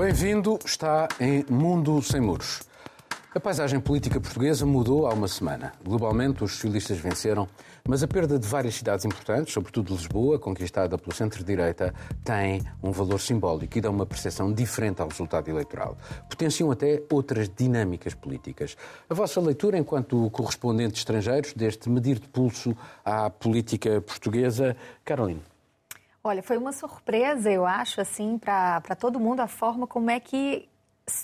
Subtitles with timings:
[0.00, 2.62] Bem-vindo, está em Mundo Sem Muros.
[3.34, 5.74] A paisagem política portuguesa mudou há uma semana.
[5.84, 7.46] Globalmente, os socialistas venceram,
[7.86, 11.92] mas a perda de várias cidades importantes, sobretudo Lisboa, conquistada pelo centro-direita,
[12.24, 15.98] tem um valor simbólico e dá uma percepção diferente ao resultado eleitoral.
[16.30, 18.78] Potenciam até outras dinâmicas políticas.
[19.06, 25.49] A vossa leitura, enquanto correspondentes estrangeiros, deste medir de pulso à política portuguesa, Carolina?
[26.22, 30.68] Olha, foi uma surpresa, eu acho, assim, para todo mundo a forma como é que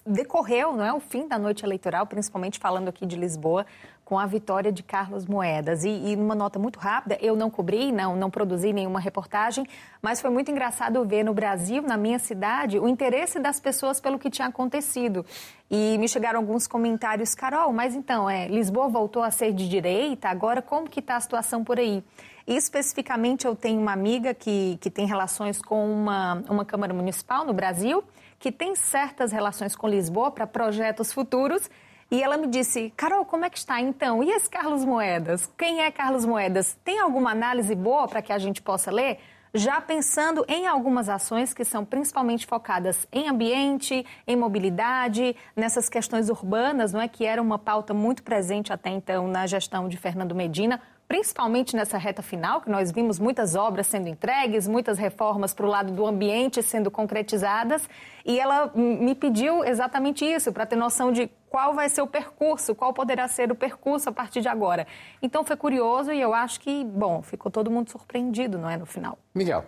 [0.06, 3.66] decorreu não é, o fim da noite eleitoral, principalmente falando aqui de Lisboa,
[4.06, 5.84] com a vitória de Carlos Moedas.
[5.84, 9.66] E, e numa nota muito rápida, eu não cobri, não, não produzi nenhuma reportagem,
[10.00, 14.18] mas foi muito engraçado ver no Brasil, na minha cidade, o interesse das pessoas pelo
[14.18, 15.26] que tinha acontecido.
[15.70, 20.30] E me chegaram alguns comentários, Carol, mas então, é, Lisboa voltou a ser de direita,
[20.30, 22.02] agora como que está a situação por aí?
[22.46, 27.44] E especificamente eu tenho uma amiga que, que tem relações com uma, uma Câmara Municipal
[27.44, 28.04] no Brasil,
[28.38, 31.68] que tem certas relações com Lisboa para projetos futuros.
[32.08, 34.22] E ela me disse, Carol, como é que está então?
[34.22, 35.50] E esse Carlos Moedas?
[35.58, 36.78] Quem é Carlos Moedas?
[36.84, 39.18] Tem alguma análise boa para que a gente possa ler?
[39.52, 46.28] Já pensando em algumas ações que são principalmente focadas em ambiente, em mobilidade, nessas questões
[46.28, 50.34] urbanas, não é que era uma pauta muito presente até então na gestão de Fernando
[50.34, 55.66] Medina, principalmente nessa reta final, que nós vimos muitas obras sendo entregues, muitas reformas para
[55.66, 57.88] o lado do ambiente sendo concretizadas,
[58.24, 62.74] e ela me pediu exatamente isso, para ter noção de qual vai ser o percurso,
[62.74, 64.86] qual poderá ser o percurso a partir de agora.
[65.22, 68.86] Então foi curioso e eu acho que, bom, ficou todo mundo surpreendido, não é, no
[68.86, 69.18] final.
[69.34, 69.64] Miguel.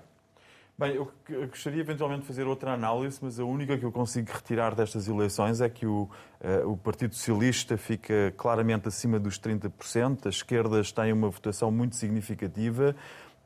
[0.81, 1.11] Bem, eu
[1.49, 5.61] gostaria eventualmente de fazer outra análise, mas a única que eu consigo retirar destas eleições
[5.61, 6.09] é que o,
[6.41, 11.97] uh, o Partido Socialista fica claramente acima dos 30%, as esquerdas têm uma votação muito
[11.97, 12.95] significativa.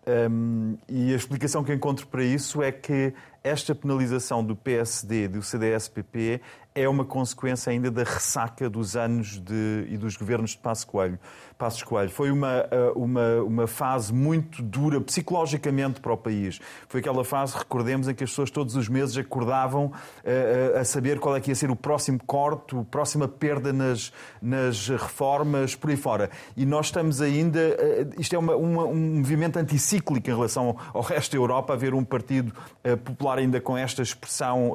[0.06, 5.42] Um, e a explicação que encontro para isso é que esta penalização do PSD, do
[5.42, 6.38] CDS-PP,
[6.74, 11.18] é uma consequência ainda da ressaca dos anos de, e dos governos de Passo Coelho.
[11.62, 12.10] Passos Coelho.
[12.10, 16.58] Foi uma, uh, uma, uma fase muito dura psicologicamente para o país.
[16.88, 21.20] Foi aquela fase, recordemos, em que as pessoas todos os meses acordavam uh, a saber
[21.20, 25.90] qual é que ia ser o próximo corte, a próxima perda nas, nas reformas, por
[25.90, 26.30] aí fora.
[26.56, 27.60] E nós estamos ainda.
[27.60, 31.94] Uh, isto é uma, uma, um movimento anticíclico em relação ao resto da Europa, haver
[31.94, 32.52] um partido
[33.04, 34.74] popular ainda com esta expressão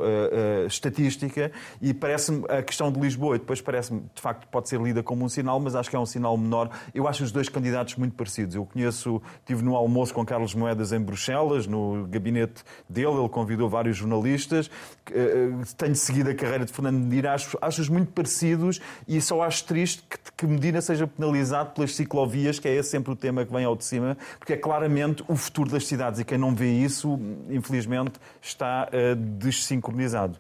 [0.66, 1.52] estatística.
[1.88, 5.24] E parece-me a questão de Lisboa, e depois parece-me, de facto, pode ser lida como
[5.24, 8.16] um sinal, mas acho que é um sinal menor eu acho os dois candidatos muito
[8.16, 8.56] parecidos.
[8.56, 13.70] Eu conheço, estive no almoço com Carlos Moedas em Bruxelas, no gabinete dele, ele convidou
[13.70, 14.70] vários jornalistas.
[15.12, 20.04] Eh, tenho seguido a carreira de Fernando Medina, acho-os muito parecidos e só acho triste
[20.10, 23.76] que, que Medina seja penalizado pelas ciclovias, que é sempre o tema que vem ao
[23.76, 28.14] de cima, porque é claramente o futuro das cidades e quem não vê isso, infelizmente,
[28.42, 30.38] está uh, desincronizado.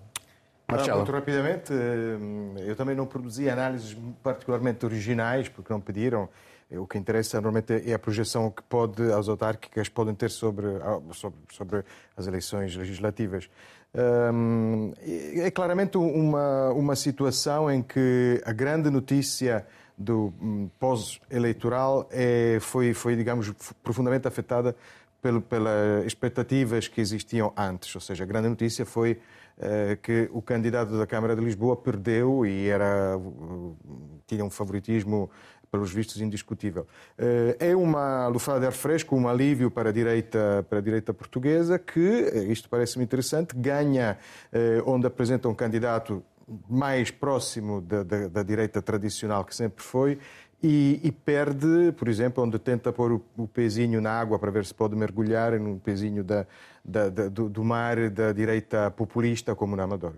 [0.69, 0.97] Marcelo.
[0.97, 6.27] Muito rapidamente, eh, eu também não produzi análises particularmente originais, porque não pediram.
[6.69, 10.67] O que interessa normalmente é a projeção que pode, as autárquicas podem ter sobre,
[11.13, 11.85] sobre, sobre
[12.17, 13.49] as eleições legislativas.
[13.93, 19.65] É claramente uma, uma situação em que a grande notícia
[19.97, 23.51] do hum, pós-eleitoral é, foi, foi, digamos,
[23.81, 24.75] profundamente afetada
[25.21, 27.95] pelas expectativas que existiam antes.
[27.95, 29.19] Ou seja, a grande notícia foi
[30.03, 33.19] que o candidato da Câmara de Lisboa perdeu e era,
[34.27, 35.31] tinha um favoritismo
[35.71, 36.87] pelos vistos indiscutível.
[37.17, 41.13] Eh, é uma lufada de ar fresco, um alívio para a direita, para a direita
[41.13, 44.17] portuguesa que, eh, isto parece-me interessante, ganha
[44.85, 46.23] onde apresenta um candidato
[46.69, 50.17] mais próximo da, da, da direita tradicional que sempre foi
[50.61, 54.65] e, e, perde, por exemplo, onde tenta pôr o, o, pezinho na água para ver
[54.65, 56.47] se pode mergulhar num pezinho da,
[56.83, 60.17] da, da, do, do, mar da direita populista, como na Amadora.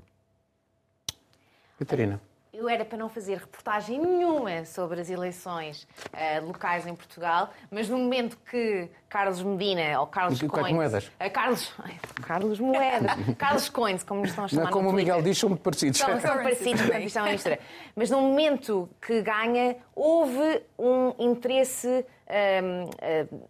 [1.77, 2.21] Catarina.
[2.59, 7.87] Eu era para não fazer reportagem nenhuma sobre as eleições uh, locais em Portugal, mas
[7.87, 10.73] no momento que Carlos Medina ou Carlos Coins...
[10.73, 11.05] Moedas?
[11.07, 11.73] Uh, Carlos...
[12.21, 13.11] Carlos Moedas.
[13.37, 15.99] Carlos Coins, como nos estão a chamar não, Como o Miguel diz, são muito parecidos.
[15.99, 16.81] São, são parecidos,
[17.15, 17.59] é uma mistura.
[17.95, 22.05] Mas no momento que ganha, houve um interesse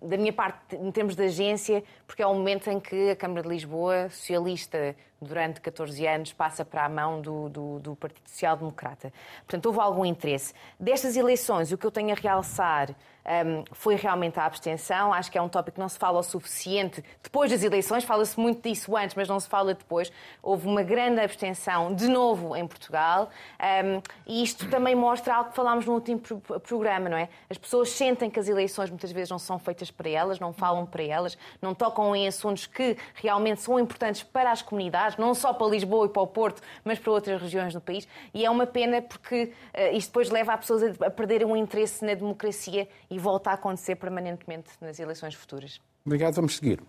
[0.02, 3.42] da minha parte, em termos de agência, porque é o momento em que a Câmara
[3.42, 8.56] de Lisboa, socialista durante 14 anos, passa para a mão do, do, do Partido Social
[8.56, 9.12] Democrata.
[9.40, 10.54] Portanto, houve algum interesse.
[10.80, 12.96] Destas eleições, o que eu tenho a realçar
[13.30, 15.14] um, foi realmente a abstenção.
[15.14, 18.40] Acho que é um tópico que não se fala o suficiente depois das eleições, fala-se
[18.40, 20.12] muito disso antes, mas não se fala depois.
[20.42, 23.30] Houve uma grande abstenção, de novo, em Portugal,
[23.86, 27.30] um, e isto também mostra algo que falámos no último programa, não é?
[27.50, 30.86] As pessoas sentem que as eleições muitas vezes não são feitas para elas, não falam
[30.86, 35.54] para elas, não tocam em assuntos que realmente são importantes para as comunidades não só
[35.54, 38.08] para Lisboa e para o Porto, mas para outras regiões do país.
[38.34, 41.56] E é uma pena porque uh, isto depois leva as pessoas a, a perderem um
[41.56, 45.80] interesse na democracia e volta a acontecer permanentemente nas eleições futuras.
[46.06, 46.82] Obrigado, vamos seguir.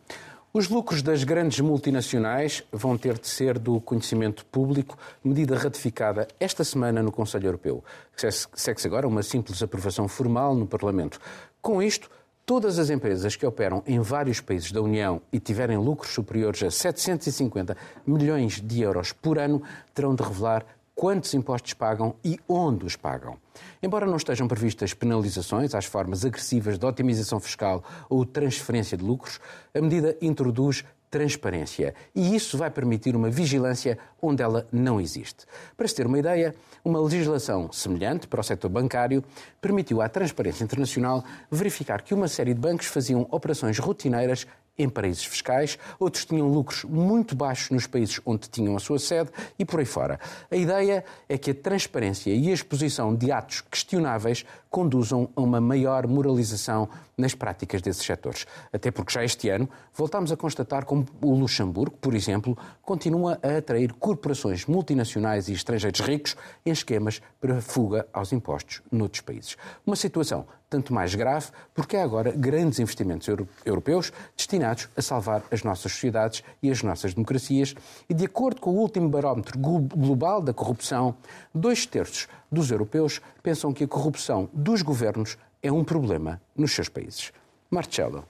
[0.52, 6.64] Os lucros das grandes multinacionais vão ter de ser do conhecimento público, medida ratificada esta
[6.64, 7.84] semana no Conselho Europeu.
[8.16, 11.20] Segue-se agora uma simples aprovação formal no Parlamento.
[11.62, 12.10] Com isto,
[12.44, 16.70] todas as empresas que operam em vários países da União e tiverem lucros superiores a
[16.72, 19.62] 750 milhões de euros por ano
[19.94, 20.66] terão de revelar
[21.00, 23.38] quantos impostos pagam e onde os pagam.
[23.82, 29.40] Embora não estejam previstas penalizações às formas agressivas de otimização fiscal ou transferência de lucros,
[29.74, 35.46] a medida introduz transparência e isso vai permitir uma vigilância onde ela não existe.
[35.74, 36.54] Para se ter uma ideia,
[36.84, 39.24] uma legislação semelhante para o setor bancário
[39.58, 44.46] permitiu à Transparência Internacional verificar que uma série de bancos faziam operações rotineiras
[44.82, 49.30] em paraísos fiscais, outros tinham lucros muito baixos nos países onde tinham a sua sede
[49.58, 50.18] e por aí fora.
[50.50, 55.60] A ideia é que a transparência e a exposição de atos questionáveis conduzam a uma
[55.60, 56.88] maior moralização
[57.18, 58.46] nas práticas desses setores.
[58.72, 63.58] Até porque já este ano voltámos a constatar como o Luxemburgo, por exemplo, continua a
[63.58, 69.56] atrair corporações multinacionais e estrangeiros ricos em esquemas para fuga aos impostos noutros países.
[69.84, 73.28] Uma situação tanto mais grave porque há agora grandes investimentos
[73.64, 77.74] europeus destinados a salvar as nossas sociedades e as nossas democracias
[78.08, 81.16] e, de acordo com o último barómetro global da corrupção,
[81.52, 86.88] dois terços dos europeus pensam que a corrupção dos governos é um problema nos seus
[86.88, 87.32] países.
[87.70, 88.24] Marcelo.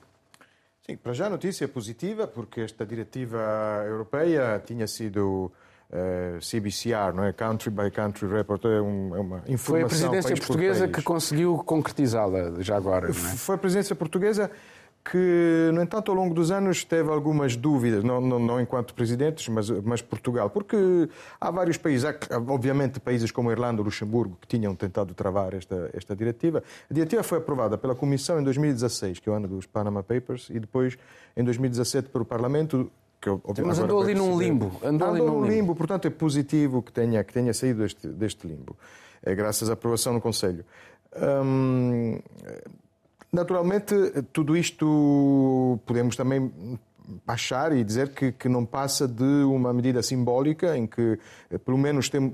[0.86, 3.38] Sim, para já a notícia é positiva, porque esta diretiva
[3.86, 5.52] europeia tinha sido uh,
[5.92, 7.32] eh, CBCR, não é?
[7.32, 9.58] Country by Country Report, é, é uma informação.
[9.58, 13.36] Foi a presidência portuguesa que conseguiu concretizá-la já agora, não é?
[13.36, 14.50] Foi a presidência portuguesa
[15.04, 19.48] que, no entanto, ao longo dos anos teve algumas dúvidas, não, não, não enquanto presidentes,
[19.48, 20.76] mas, mas, Portugal, porque
[21.40, 22.14] há vários países, há,
[22.48, 26.62] obviamente países como a Irlanda, Luxemburgo, que tinham tentado travar esta, esta diretiva.
[26.90, 30.48] A diretiva foi aprovada pela Comissão em 2016, que é o ano dos Panama Papers,
[30.50, 30.98] e depois,
[31.36, 34.66] em 2017, pelo Parlamento, que eu, Mas andou ali num limbo.
[34.82, 35.46] Andou, andou ali num limbo.
[35.46, 38.76] limbo, portanto é positivo que tenha, que tenha saído deste, deste limbo,
[39.22, 40.64] é, graças à aprovação no Conselho.
[41.16, 42.20] Hum,
[43.32, 43.94] Naturalmente,
[44.32, 46.52] tudo isto podemos também
[47.26, 51.18] achar e dizer que, que, não passa de uma medida simbólica em que,
[51.64, 52.32] pelo menos, tem,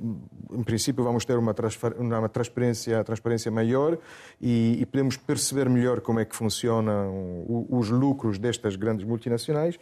[0.52, 1.54] em princípio, vamos ter uma,
[1.98, 3.98] uma transparência, transparência maior
[4.40, 9.78] e, e, podemos perceber melhor como é que funcionam os lucros destas grandes multinacionais.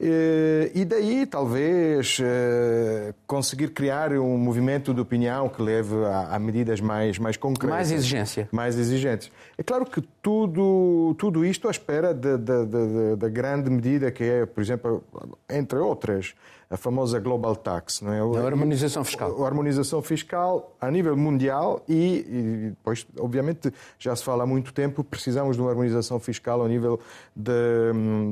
[0.00, 6.38] Eh, e daí, talvez, eh, conseguir criar um movimento de opinião que leve a, a,
[6.38, 7.76] medidas mais, mais concretas.
[7.76, 8.48] Mais exigência.
[8.52, 9.28] Mais exigentes.
[9.60, 15.02] É claro que tudo, tudo isto à espera da grande medida que é, por exemplo,
[15.50, 16.32] entre outras,
[16.70, 18.00] a famosa Global Tax.
[18.00, 18.40] Não é?
[18.40, 19.42] A harmonização fiscal.
[19.42, 24.72] A harmonização fiscal a nível mundial e, e, depois, obviamente, já se fala há muito
[24.72, 27.00] tempo, precisamos de uma harmonização fiscal ao nível
[27.34, 27.52] de,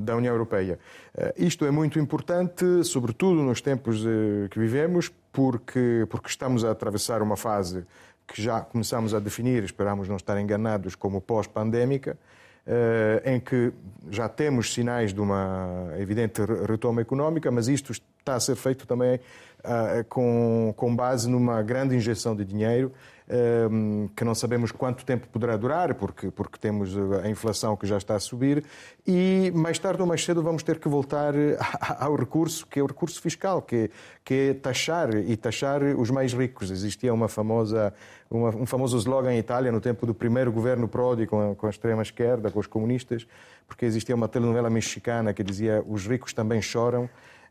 [0.02, 0.78] da União Europeia.
[1.12, 6.70] Uh, isto é muito importante, sobretudo nos tempos uh, que vivemos, porque, porque estamos a
[6.70, 7.84] atravessar uma fase
[8.26, 12.18] que já começamos a definir, esperamos não estar enganados, como pós-pandémica,
[12.66, 13.72] uh, em que
[14.10, 17.92] já temos sinais de uma evidente retoma económica, mas isto
[18.26, 19.20] está a ser feito também
[19.60, 22.92] uh, com, com base numa grande injeção de dinheiro
[23.28, 27.96] um, que não sabemos quanto tempo poderá durar, porque, porque temos a inflação que já
[27.96, 28.64] está a subir,
[29.06, 31.34] e mais tarde ou mais cedo vamos ter que voltar
[31.98, 33.90] ao recurso, que é o recurso fiscal, que,
[34.24, 36.70] que é taxar e taxar os mais ricos.
[36.70, 37.92] Existia uma famosa,
[38.30, 41.70] uma, um famoso slogan em Itália no tempo do primeiro governo Prodi com com a
[41.70, 43.26] extrema-esquerda, com os comunistas,
[43.66, 47.08] porque existia uma telenovela mexicana que dizia os ricos também choram,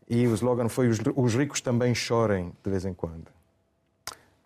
[0.09, 3.27] e o slogan foi os, os ricos também chorem de vez em quando.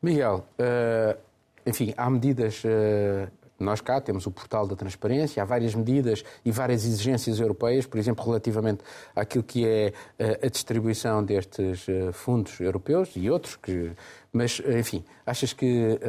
[0.01, 1.19] Miguel, uh,
[1.65, 2.63] enfim, há medidas.
[2.63, 7.85] Uh, nós cá temos o portal da transparência, há várias medidas e várias exigências europeias,
[7.85, 13.91] por exemplo, relativamente àquilo que é uh, a distribuição destes fundos europeus e outros, que,
[14.31, 15.99] mas, enfim, achas que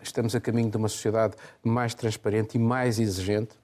[0.00, 3.58] estamos a caminho de uma sociedade mais transparente e mais exigente?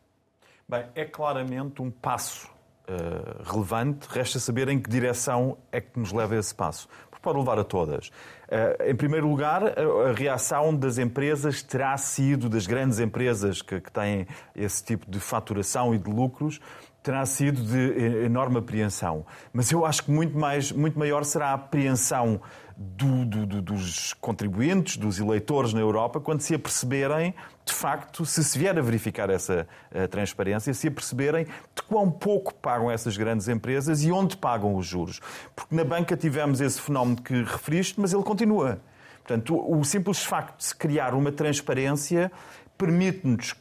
[0.68, 2.50] Bem, é claramente um passo
[2.88, 6.88] Uh, relevante, resta saber em que direção é que nos leva esse passo
[7.26, 8.12] pode levar a todas.
[8.48, 13.90] Eh, em primeiro lugar, a reação das empresas terá sido, das grandes empresas que, que
[13.90, 16.60] têm esse tipo de faturação e de lucros,
[17.02, 19.26] terá sido de enorme apreensão.
[19.52, 22.40] Mas eu acho que muito, mais, muito maior será a apreensão
[22.76, 27.34] do, do, do, dos contribuintes, dos eleitores na Europa, quando se aperceberem,
[27.66, 32.54] de facto, se se vier a verificar essa a transparência, se aperceberem de quão pouco
[32.54, 35.20] pagam essas grandes empresas e onde pagam os juros.
[35.54, 38.80] Porque na banca tivemos esse fenómeno que referiste, mas ele continua.
[39.24, 42.30] Portanto, o simples facto de se criar uma transparência
[42.78, 43.52] permite-nos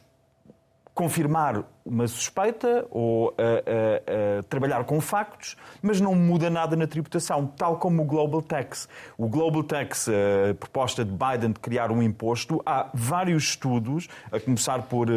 [0.96, 6.86] confirmar uma suspeita ou uh, uh, uh, trabalhar com factos, mas não muda nada na
[6.86, 8.88] tributação, tal como o Global Tax.
[9.18, 14.40] O Global Tax, a proposta de Biden de criar um imposto, há vários estudos, a
[14.40, 15.08] começar por,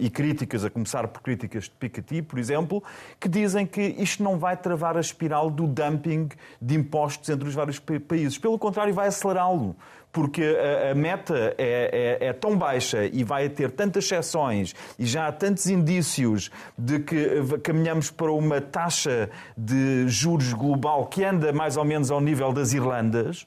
[0.00, 2.82] e críticas, a começar por críticas de Piketty, por exemplo,
[3.20, 7.54] que dizem que isto não vai travar a espiral do dumping de impostos entre os
[7.54, 8.38] vários países.
[8.38, 9.76] Pelo contrário, vai acelerá-lo
[10.16, 15.04] porque a, a meta é, é, é, tão baixa e vai ter tantas exceções e
[15.04, 21.52] já há tantos indícios de que caminhamos para uma taxa de juros global que anda
[21.52, 23.46] mais ou menos ao nível das Irlandas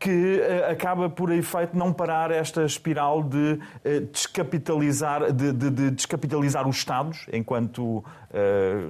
[0.00, 5.90] que uh, acaba por efeito não parar esta espiral de uh, descapitalizar, de, de, de,
[5.90, 8.04] descapitalizar os Estados enquanto uh,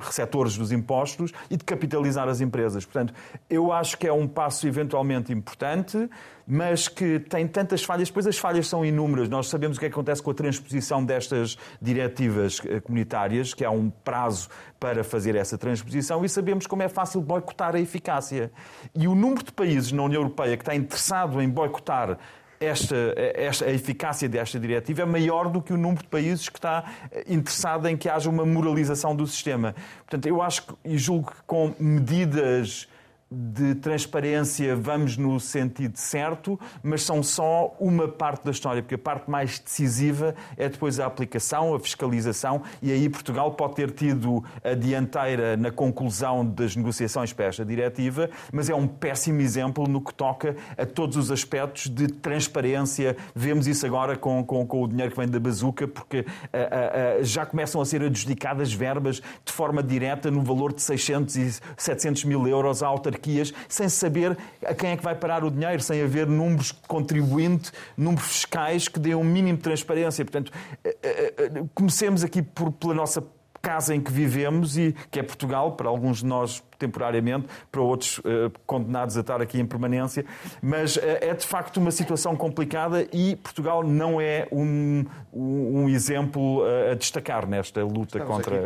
[0.00, 2.85] receptores dos impostos e de capitalizar as empresas.
[2.85, 3.12] Portanto,
[3.50, 6.09] eu acho que é um passo eventualmente importante
[6.52, 9.28] mas que tem tantas falhas, depois as falhas são inúmeras.
[9.28, 13.71] Nós sabemos o que, é acontece com a transposição destas diretivas eh, comunitárias, que há
[13.71, 14.49] um prazo
[14.80, 18.50] para fazer essa transposição, e sabemos como é fácil boicotar a eficácia.
[18.92, 22.19] E o número de países na União Europeia que está interessado em boicotar
[22.59, 26.59] esta, esta, a eficácia desta diretiva é maior do que o número de países que
[26.59, 29.73] está eh, interessado em que haja uma moralização do sistema.
[30.00, 32.88] Portanto, eu acho e julgo que com medidas
[33.32, 38.99] de transparência vamos no sentido certo, mas são só uma parte da história, porque a
[38.99, 44.42] parte mais decisiva é depois a aplicação, a fiscalização, e aí Portugal pode ter tido
[44.64, 50.00] a dianteira na conclusão das negociações para esta diretiva, mas é um péssimo exemplo no
[50.00, 53.16] que toca a todos os aspectos de transparência.
[53.32, 57.25] Vemos isso agora com, com, com o dinheiro que vem da bazuca, porque uh, uh,
[57.25, 62.25] já começam a ser adjudicadas verbas de forma direta no valor de 600 e 700
[62.25, 65.83] mil euros à autarquia autarquias sem saber a quem é que vai parar o dinheiro,
[65.83, 70.25] sem haver números contribuinte, números fiscais que dêem um mínimo de transparência.
[70.25, 70.50] Portanto,
[70.83, 73.23] eh, eh, eh, comecemos aqui por, pela nossa
[73.61, 78.19] casa em que vivemos e que é Portugal, para alguns de nós temporariamente, para outros
[78.19, 80.25] uh, condenados a estar aqui em permanência,
[80.62, 85.88] mas uh, é de facto uma situação complicada e Portugal não é um, um, um
[85.90, 88.57] exemplo uh, a destacar nesta luta Estamos contra.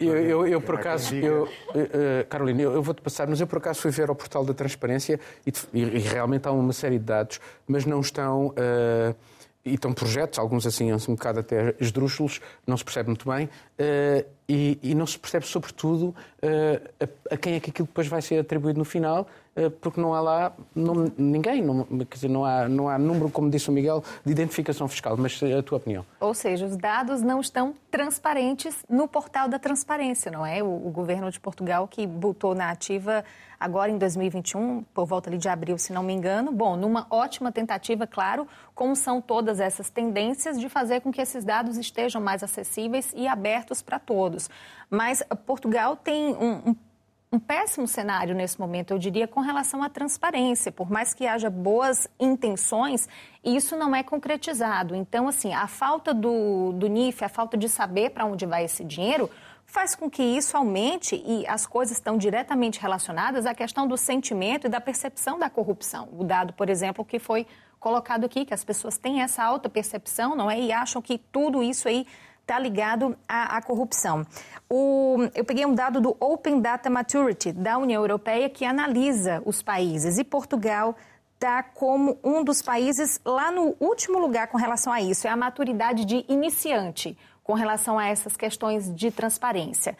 [0.00, 1.48] Eu, eu, eu, por acaso, eu,
[2.28, 5.20] Carolina, eu, eu vou-te passar, mas eu por acaso fui ver ao portal da transparência
[5.46, 8.52] e, e, e realmente há uma série de dados, mas não estão
[9.70, 14.26] e estão projetos, alguns assim, um bocado até esdrúxulos, não se percebe muito bem, uh,
[14.48, 16.88] e, e, não se percebe, sobretudo, uh,
[17.30, 19.28] a, a, quem é que aquilo depois vai ser atribuído no final,
[19.80, 23.50] porque não há lá não, ninguém, não, quer dizer, não há, não há número, como
[23.50, 25.16] disse o Miguel, de identificação fiscal.
[25.16, 26.04] Mas a tua opinião?
[26.20, 30.62] Ou seja, os dados não estão transparentes no portal da transparência, não é?
[30.62, 33.24] O, o governo de Portugal que botou na ativa
[33.60, 36.50] agora em 2021, por volta ali de abril, se não me engano.
[36.50, 41.44] Bom, numa ótima tentativa, claro, como são todas essas tendências de fazer com que esses
[41.44, 44.48] dados estejam mais acessíveis e abertos para todos.
[44.88, 46.76] Mas Portugal tem um, um
[47.32, 50.72] um péssimo cenário nesse momento, eu diria, com relação à transparência.
[50.72, 53.08] Por mais que haja boas intenções,
[53.44, 54.96] isso não é concretizado.
[54.96, 58.84] Então, assim, a falta do, do NIF, a falta de saber para onde vai esse
[58.84, 59.30] dinheiro,
[59.64, 64.66] faz com que isso aumente e as coisas estão diretamente relacionadas à questão do sentimento
[64.66, 66.08] e da percepção da corrupção.
[66.12, 67.46] O dado, por exemplo, que foi
[67.78, 70.60] colocado aqui, que as pessoas têm essa alta percepção, não é?
[70.60, 72.04] E acham que tudo isso aí
[72.50, 74.26] está ligado à, à corrupção.
[74.68, 79.62] O, eu peguei um dado do Open Data Maturity da União Europeia que analisa os
[79.62, 80.96] países e Portugal
[81.34, 85.36] está como um dos países lá no último lugar com relação a isso, é a
[85.36, 89.96] maturidade de iniciante com relação a essas questões de transparência.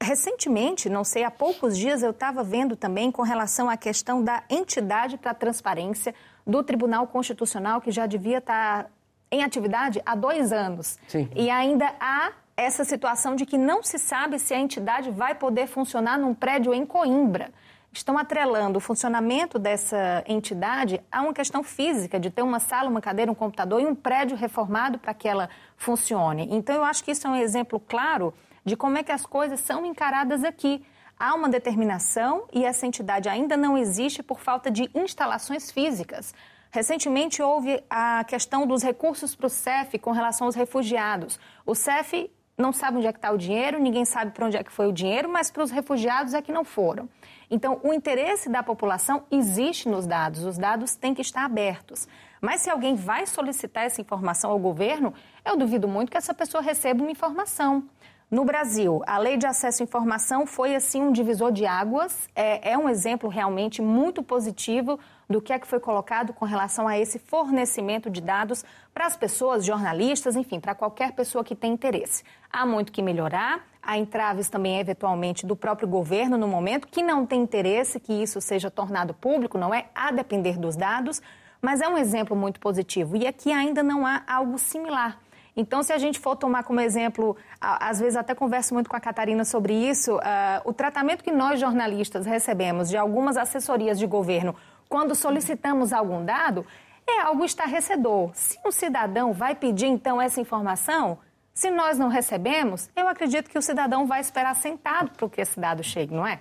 [0.00, 4.42] Recentemente, não sei, há poucos dias eu estava vendo também com relação à questão da
[4.48, 6.14] entidade para transparência
[6.46, 8.90] do Tribunal Constitucional, que já devia estar tá
[9.30, 10.98] em atividade há dois anos.
[11.06, 11.28] Sim.
[11.34, 15.66] E ainda há essa situação de que não se sabe se a entidade vai poder
[15.66, 17.52] funcionar num prédio em Coimbra
[17.92, 23.00] estão atrelando o funcionamento dessa entidade a uma questão física, de ter uma sala, uma
[23.00, 26.48] cadeira, um computador e um prédio reformado para que ela funcione.
[26.50, 29.60] Então, eu acho que isso é um exemplo claro de como é que as coisas
[29.60, 30.84] são encaradas aqui.
[31.18, 36.32] Há uma determinação e essa entidade ainda não existe por falta de instalações físicas.
[36.70, 41.40] Recentemente houve a questão dos recursos para o CEF com relação aos refugiados.
[41.64, 44.64] O CEF não sabe onde é que está o dinheiro, ninguém sabe para onde é
[44.64, 47.08] que foi o dinheiro, mas para os refugiados é que não foram.
[47.50, 52.08] Então, o interesse da população existe nos dados, os dados têm que estar abertos.
[52.40, 56.62] Mas se alguém vai solicitar essa informação ao governo, eu duvido muito que essa pessoa
[56.62, 57.88] receba uma informação.
[58.30, 62.28] No Brasil, a lei de acesso à informação foi assim um divisor de águas.
[62.36, 66.86] É, é, um exemplo realmente muito positivo do que é que foi colocado com relação
[66.86, 71.72] a esse fornecimento de dados para as pessoas, jornalistas, enfim, para qualquer pessoa que tem
[71.72, 72.22] interesse.
[72.52, 73.66] Há muito que melhorar.
[73.82, 78.42] Há entraves também, eventualmente, do próprio governo no momento, que não tem interesse que isso
[78.42, 79.86] seja tornado público, não é?
[79.94, 81.22] A depender dos dados.
[81.62, 83.16] Mas é um exemplo muito positivo.
[83.16, 85.18] E aqui ainda não há algo similar.
[85.60, 89.00] Então, se a gente for tomar como exemplo, às vezes até converso muito com a
[89.00, 90.20] Catarina sobre isso, uh,
[90.64, 94.54] o tratamento que nós jornalistas recebemos de algumas assessorias de governo
[94.88, 96.64] quando solicitamos algum dado
[97.04, 98.30] é algo estarrecedor.
[98.34, 101.18] Se um cidadão vai pedir então essa informação,
[101.52, 105.58] se nós não recebemos, eu acredito que o cidadão vai esperar sentado para que esse
[105.58, 106.38] dado chegue, não é?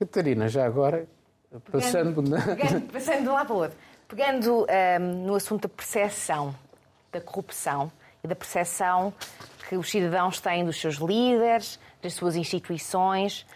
[0.00, 1.06] Catarina, já agora,
[1.70, 2.20] passando...
[2.20, 3.78] Pegando, pegando, passando de um lado para o outro.
[4.08, 6.52] Pegando um, ah, no assunto da percepção
[7.12, 7.92] da corrupção,
[8.26, 9.12] da percepção
[9.68, 13.46] que os cidadãos têm dos seus líderes, das suas instituições,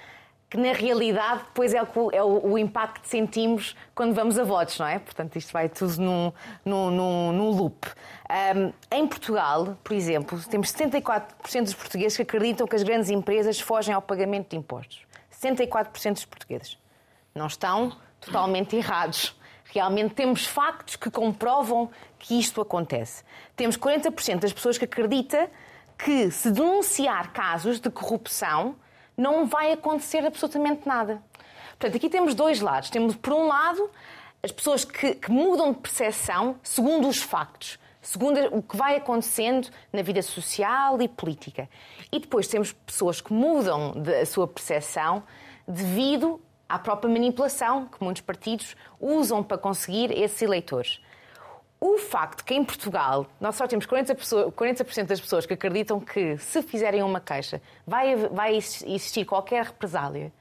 [0.50, 4.78] que na realidade depois é o, é o, impacto que sentimos quando vamos a votos,
[4.78, 4.98] não é?
[4.98, 6.32] Portanto, isto vai tudo num,
[6.64, 7.86] num, num, num loop.
[8.56, 13.60] Um, em Portugal, por exemplo, temos 74% dos portugueses que acreditam que as grandes empresas
[13.60, 15.02] fogem ao pagamento de impostos.
[15.42, 16.78] 74% dos portugueses.
[17.34, 19.37] Não estão totalmente errados.
[19.68, 23.22] Realmente temos factos que comprovam que isto acontece.
[23.54, 25.50] Temos 40% das pessoas que acredita
[25.98, 28.76] que se denunciar casos de corrupção
[29.16, 31.22] não vai acontecer absolutamente nada.
[31.70, 32.88] Portanto, aqui temos dois lados.
[32.88, 33.90] Temos, por um lado,
[34.42, 39.68] as pessoas que, que mudam de percepção segundo os factos, segundo o que vai acontecendo
[39.92, 41.68] na vida social e política.
[42.10, 45.22] E depois temos pessoas que mudam a sua percepção
[45.66, 51.00] devido à própria manipulação que muitos partidos usam para conseguir esses eleitores.
[51.80, 56.36] O facto que em Portugal nós só temos 40%, 40 das pessoas que acreditam que
[56.38, 60.32] se fizerem uma queixa vai, vai existir qualquer represália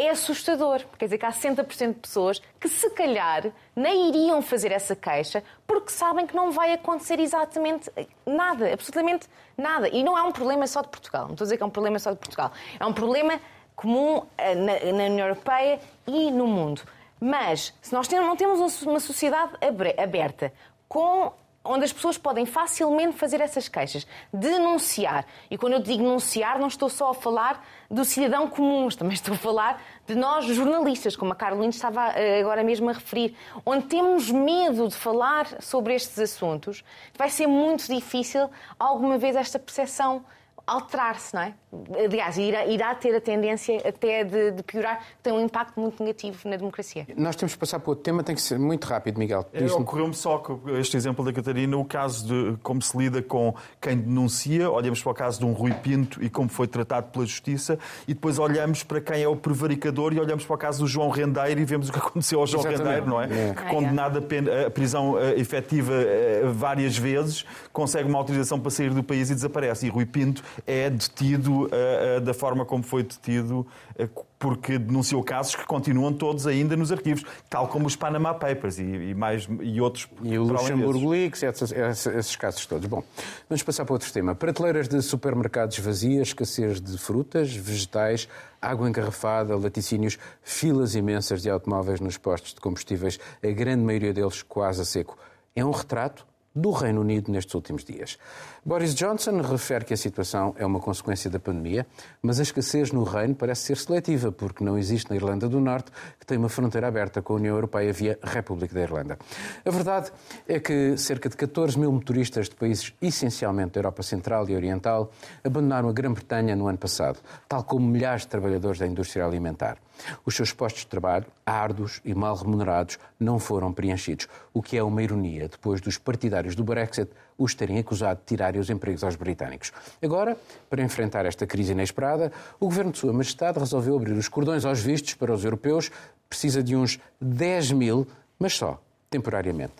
[0.00, 0.82] é assustador.
[0.98, 5.42] Quer dizer que há 60% de pessoas que se calhar nem iriam fazer essa queixa
[5.66, 7.90] porque sabem que não vai acontecer exatamente
[8.24, 9.88] nada, absolutamente nada.
[9.88, 11.26] E não é um problema só de Portugal.
[11.26, 12.50] Não estou a dizer que é um problema só de Portugal.
[12.78, 13.38] É um problema
[13.80, 16.82] comum eh, na, na União Europeia e no mundo.
[17.18, 19.52] Mas, se nós não temos uma sociedade
[19.98, 20.52] aberta,
[20.86, 21.32] com
[21.64, 25.26] onde as pessoas podem facilmente fazer essas queixas, denunciar.
[25.50, 29.34] E quando eu digo denunciar, não estou só a falar do cidadão comum, também estou
[29.34, 33.86] a falar de nós jornalistas, como a Carolina estava eh, agora mesmo a referir, onde
[33.86, 36.84] temos medo de falar sobre estes assuntos,
[37.16, 40.24] vai ser muito difícil alguma vez esta percepção
[40.66, 41.54] alterar-se, não é?
[41.72, 46.48] Aliás, irá, irá, ter a tendência até de, de, piorar, tem um impacto muito negativo
[46.48, 47.06] na democracia.
[47.16, 49.46] Nós temos que passar para outro tema, tem que ser muito rápido, Miguel.
[49.52, 53.54] É, Ocorreu-me só com este exemplo da Catarina, o caso de como se lida com
[53.80, 57.24] quem denuncia, olhamos para o caso de um Rui Pinto e como foi tratado pela
[57.24, 57.78] Justiça,
[58.08, 61.08] e depois olhamos para quem é o prevaricador e olhamos para o caso do João
[61.08, 62.88] Rendeiro e vemos o que aconteceu ao João Exatamente.
[62.88, 63.50] Rendeiro, não é?
[63.50, 63.54] é.
[63.54, 68.70] Que condenado a, pena, a prisão eh, efetiva eh, várias vezes, consegue uma autorização para
[68.72, 69.86] sair do país e desaparece.
[69.86, 73.66] E Rui Pinto é detido uh, uh, da forma como foi detido,
[73.98, 78.78] uh, porque denunciou casos que continuam todos ainda nos arquivos, tal como os Panama Papers
[78.78, 80.08] e, e mais, e outros.
[80.22, 82.86] E o Luxemburgo Leaks, esses, esses, casos todos.
[82.86, 83.04] Bom,
[83.48, 84.34] vamos passar para outro tema.
[84.34, 88.28] Prateleiras de supermercados vazias, escassez de frutas, vegetais,
[88.60, 94.42] água engarrafada, laticínios, filas imensas de automóveis nos postos de combustíveis, a grande maioria deles
[94.42, 95.18] quase a seco.
[95.54, 98.18] É um retrato do Reino Unido nestes últimos dias.
[98.64, 101.86] Boris Johnson refere que a situação é uma consequência da pandemia,
[102.20, 105.90] mas a escassez no Reino parece ser seletiva, porque não existe na Irlanda do Norte,
[106.18, 109.18] que tem uma fronteira aberta com a União Europeia via República da Irlanda.
[109.64, 110.10] A verdade
[110.48, 115.10] é que cerca de 14 mil motoristas de países essencialmente da Europa Central e Oriental
[115.44, 119.78] abandonaram a Grã-Bretanha no ano passado, tal como milhares de trabalhadores da indústria alimentar.
[120.24, 124.82] Os seus postos de trabalho, árduos e mal remunerados, não foram preenchidos, o que é
[124.82, 129.16] uma ironia depois dos partidários do Brexit os terem acusado de tirarem os empregos aos
[129.16, 129.72] britânicos.
[130.02, 130.36] Agora,
[130.68, 134.80] para enfrentar esta crise inesperada, o Governo de Sua Majestade resolveu abrir os cordões aos
[134.80, 135.90] vistos para os europeus,
[136.28, 138.06] precisa de uns 10 mil,
[138.38, 139.72] mas só temporariamente.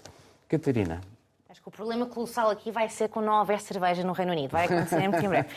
[0.49, 1.01] Catarina,
[1.61, 4.51] Acho que o problema colossal aqui vai ser quando não houver cerveja no Reino Unido.
[4.51, 5.49] Vai acontecer muito em breve.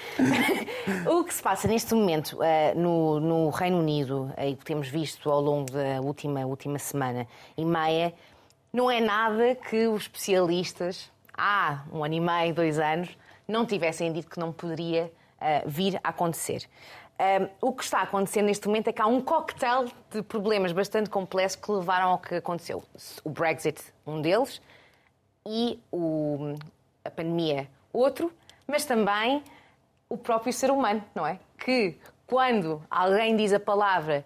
[1.10, 5.32] o que se passa neste momento uh, no, no, Reino Unido, e que temos visto
[5.32, 7.26] ao longo da última, última semana
[7.58, 8.14] e meia,
[8.74, 14.12] não é nada que os especialistas, há um ano e meio, dois anos, não tivessem
[14.12, 15.10] dito que não poderia
[15.66, 16.68] vir a acontecer.
[17.20, 21.10] Um, o que está acontecendo neste momento é que há um coquetel de problemas bastante
[21.10, 22.84] complexos que levaram ao que aconteceu.
[23.24, 24.62] O Brexit, um deles,
[25.46, 26.56] e o,
[27.04, 28.32] a pandemia, outro,
[28.68, 29.44] mas também
[30.10, 31.40] o próprio ser humano, não é?
[31.58, 34.26] Que quando alguém diz a palavra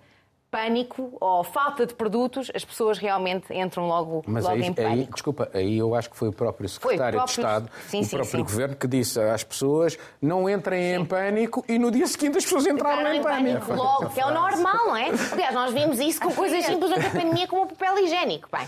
[0.49, 4.93] pânico ou falta de produtos, as pessoas realmente entram logo, Mas logo aí, em pânico.
[4.93, 7.35] Aí, desculpa, aí eu acho que foi o próprio secretário próprio...
[7.35, 8.43] de Estado, sim, o sim, próprio sim.
[8.43, 12.65] governo, que disse às pessoas não entrem em pânico e no dia seguinte as pessoas
[12.65, 13.73] entraram Entraram em pânico.
[13.73, 15.09] Logo, que é o normal, não é?
[15.31, 18.47] Aliás, nós vimos isso com coisas simples da pandemia, como o papel higiênico.
[18.51, 18.67] Bem,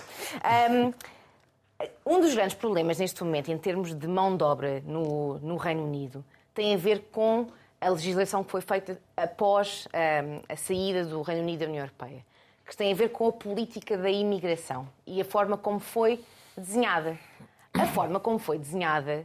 [0.69, 0.93] um,
[2.09, 5.83] um dos grandes problemas neste momento, em termos de mão de obra no, no Reino
[5.83, 7.45] Unido, tem a ver com
[7.79, 12.25] a legislação que foi feita após um, a saída do Reino Unido da União Europeia,
[12.65, 16.19] que tem a ver com a política da imigração e a forma como foi
[16.57, 17.15] desenhada.
[17.75, 19.23] A forma como foi desenhada,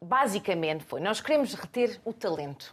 [0.00, 2.72] basicamente, foi: nós queremos reter o talento.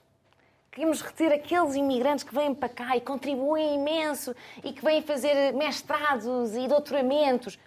[0.71, 5.51] Queremos reter aqueles imigrantes que vêm para cá e contribuem imenso e que vêm fazer
[5.53, 7.57] mestrados e doutoramentos.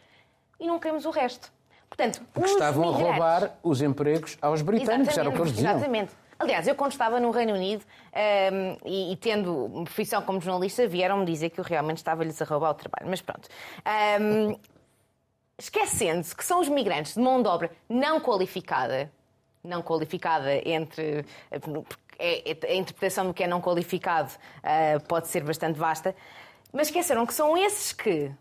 [0.61, 1.53] E não queremos o resto.
[1.97, 5.73] Portanto, Porque estavam a roubar os empregos aos britânicos, era o que eles diziam.
[5.73, 6.13] Exatamente.
[6.37, 11.25] Aliás, eu quando estava no Reino Unido ehm, e, e tendo profissão como jornalista, vieram-me
[11.25, 13.09] dizer que eu realmente estava-lhes a roubar o trabalho.
[13.09, 13.49] Mas pronto.
[13.87, 14.57] Ehm,
[15.57, 19.11] esquecendo-se que são os migrantes de mão de obra não qualificada,
[19.63, 21.25] não qualificada entre.
[22.19, 24.33] é- é- a interpretação do que é não qualificado
[24.65, 26.15] eh, pode ser bastante vasta,
[26.73, 28.33] mas esqueceram que são esses que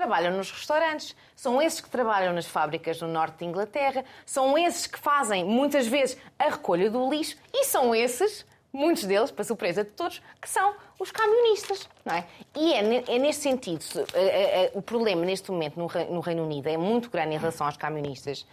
[0.00, 4.86] trabalham nos restaurantes, são esses que trabalham nas fábricas no norte de Inglaterra, são esses
[4.86, 9.84] que fazem muitas vezes a recolha do lixo e são esses, muitos deles, para surpresa
[9.84, 12.24] de todos, que são os camionistas, não é?
[12.56, 16.20] E é, é neste sentido, se- eh, eh, o problema neste momento no, Re- no
[16.20, 18.46] Reino Unido é muito grande em relação aos camionistas,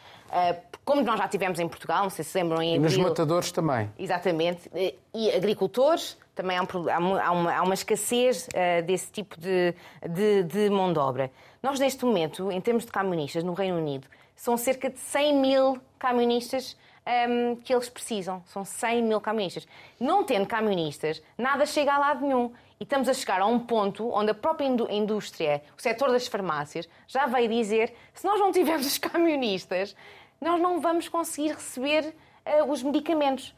[0.84, 3.08] como nós já tivemos em Portugal, não sei se se lembram em E nos abril-
[3.08, 3.90] matadores também.
[3.98, 4.70] Exatamente.
[5.14, 9.74] E agricultores, também há, um há uma, há uma- escassez eh, desse tipo de,
[10.10, 11.30] de, de mão de obra.
[11.62, 15.82] Nós, neste momento, em termos de camionistas no Reino Unido, são cerca de 100 mil
[16.00, 18.42] camionistas ehm, que eles precisam.
[18.46, 19.68] São 100 mil camionistas.
[20.00, 22.54] Não tendo camionistas, nada chega a lado nenhum.
[22.80, 26.28] E estamos a chegar a um ponto onde a própria indú- indústria, o setor das
[26.28, 29.96] farmácias, já veio dizer se nós não tivermos os camionistas,
[30.40, 32.14] nós não vamos conseguir receber
[32.46, 33.56] eh, os medicamentos.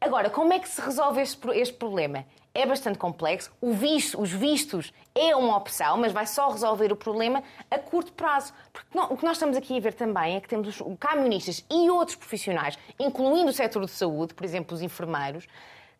[0.00, 2.24] Agora, como é que se resolve este, este problema?
[2.54, 3.50] É bastante complexo.
[3.62, 8.52] Visto- os vistos é uma opção, mas vai só resolver o problema a curto prazo.
[8.72, 11.64] Porque não- o que nós estamos aqui a ver também é que temos os camionistas
[11.70, 15.46] e outros profissionais, incluindo o setor de saúde, por exemplo, os enfermeiros,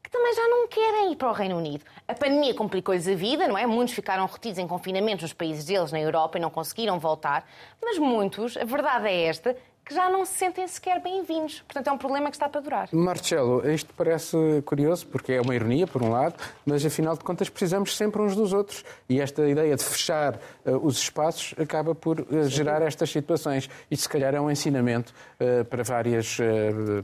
[0.03, 1.85] que também já não querem ir para o Reino Unido.
[2.07, 3.67] A pandemia complicou-lhes a vida, não é?
[3.67, 7.47] Muitos ficaram retidos em confinamentos nos países deles, na Europa, e não conseguiram voltar.
[7.83, 9.57] Mas muitos, a verdade é esta,
[9.89, 11.61] que já não se sentem sequer bem-vindos.
[11.63, 12.89] Portanto, é um problema que está para durar.
[12.93, 16.35] Marcelo, isto parece curioso, porque é uma ironia, por um lado,
[16.67, 18.85] mas afinal de contas precisamos sempre uns dos outros.
[19.09, 23.71] E esta ideia de fechar eh, os espaços acaba por eh, gerar estas situações.
[23.91, 26.37] E se calhar é um ensinamento eh, para várias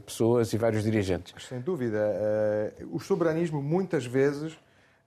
[0.05, 1.33] pessoas e vários dirigentes.
[1.43, 1.97] Sem dúvida.
[2.91, 4.55] O soberanismo muitas vezes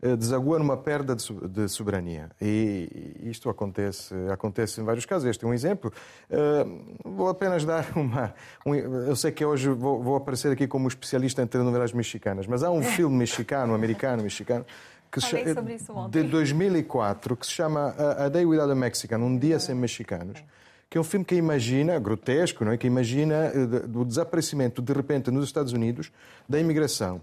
[0.03, 2.31] eh, desagua numa perda de so- de soberania.
[2.41, 5.29] E isto acontece, acontece em vários casos.
[5.29, 5.93] Este é um exemplo.
[6.31, 6.67] Eh,
[7.05, 8.35] Vou apenas dar uma.
[8.65, 12.63] um- Eu sei que hoje vou, vou aparecer aqui como especialista em telenovelas mexicanas, mas
[12.63, 14.65] há um filme mexicano, americano, mexicano,
[15.11, 16.23] que Falei sobre isso ontem.
[16.23, 20.45] de 2004, que se chama A Day Without a Mexican, Um Dia Sem Mexicanos,
[20.91, 22.77] que é um filme que imagina, grotesco, não é?
[22.77, 26.13] que imagina eh, do desaparecimento, de repente, nos Estados Unidos,
[26.49, 27.21] da imigração.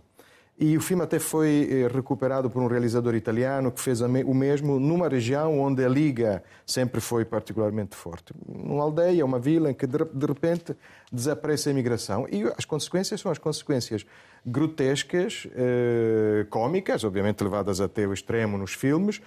[0.57, 4.79] E o filme até foi eh, recuperado por um realizador italiano que fez o mesmo
[4.79, 8.33] numa região onde a liga sempre foi particularmente forte.
[8.47, 10.73] Numa aldeia, uma vila em que de re- de repente
[11.11, 12.25] desaparece a imigração.
[12.31, 14.05] E as consequências são as consequências
[14.45, 19.21] grotescas, eh, cómicas, obviamente levadas até o extremo nos filmes,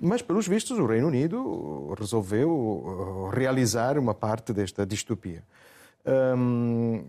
[0.00, 5.44] mas, pelos vistos, o Reino Unido resolveu eh, realizar uma parte desta distopia.
[6.04, 7.04] Hum,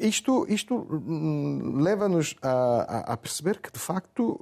[0.00, 4.36] isto isto hum, leva-nos a, a- perceber que, de facto,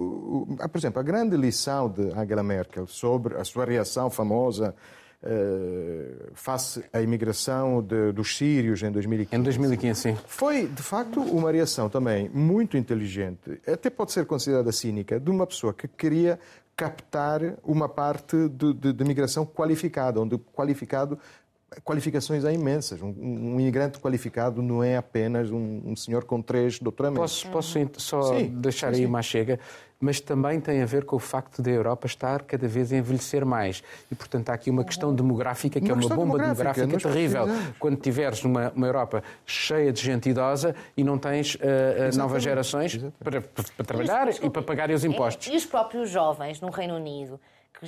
[0.59, 4.75] por exemplo, a grande lição de Angela Merkel sobre a sua reação famosa
[5.23, 10.17] eh, face à imigração de- dos sírios em 2015 Em 2015, sim.
[10.27, 15.47] foi, de facto, uma reação também muito inteligente, até pode ser considerada cínica, de uma
[15.47, 16.39] pessoa que queria
[16.77, 21.19] captar uma parte de, de, de migração qualificada, onde qualificado
[21.85, 23.03] qualificações há imensas.
[23.03, 27.45] Um, um imigrante qualificado não é apenas um, um senhor com três doutoramentos.
[27.45, 29.61] Posso, posso só sim, deixar sim, aí uma chega?
[30.01, 33.45] Mas também tem a ver com o facto da Europa estar cada vez a envelhecer
[33.45, 33.83] mais.
[34.11, 37.47] E, portanto, há aqui uma questão demográfica que uma é uma bomba demográfica, demográfica terrível.
[37.81, 42.97] Quando tiveres uma, uma, Europa cheia de gente idosa e não tens uh, novas gerações
[43.19, 45.49] para, para, trabalhar e, e para pagarem os impostos.
[45.49, 47.41] E os próprios jovens no Reino Unido
[47.79, 47.87] que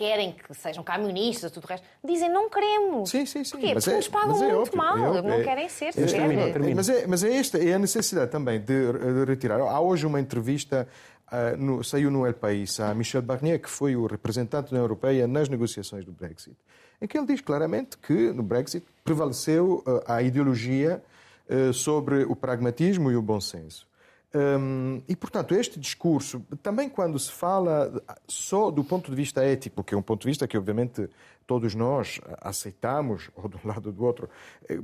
[0.00, 3.10] querem que sejam camionistas, tudo o resto, dizem não queremos.
[3.10, 3.50] Sim, sim, sim.
[3.50, 3.74] Porquê?
[3.74, 5.88] Porque é, nos pagam é muito óbvio, mal, é, não querem ser.
[5.88, 6.74] É, termina, termina.
[6.76, 9.60] Mas, é, mas é esta, é a necessidade também de, de retirar.
[9.60, 10.88] Há hoje uma entrevista
[11.32, 14.82] Uh, no, saiu no El País a Michel Barnier, que foi o representante da União
[14.82, 16.56] Europeia nas negociações do Brexit,
[17.00, 21.00] em que ele diz claramente que no Brexit prevaleceu uh, a ideologia
[21.48, 23.86] uh, sobre o pragmatismo e o bom senso.
[24.32, 27.92] Um, e, portanto, este discurso, também quando se fala
[28.28, 31.08] só do ponto de vista ético, que é um ponto de vista que, obviamente,
[31.46, 34.28] todos nós aceitamos, ou de um lado ou do outro,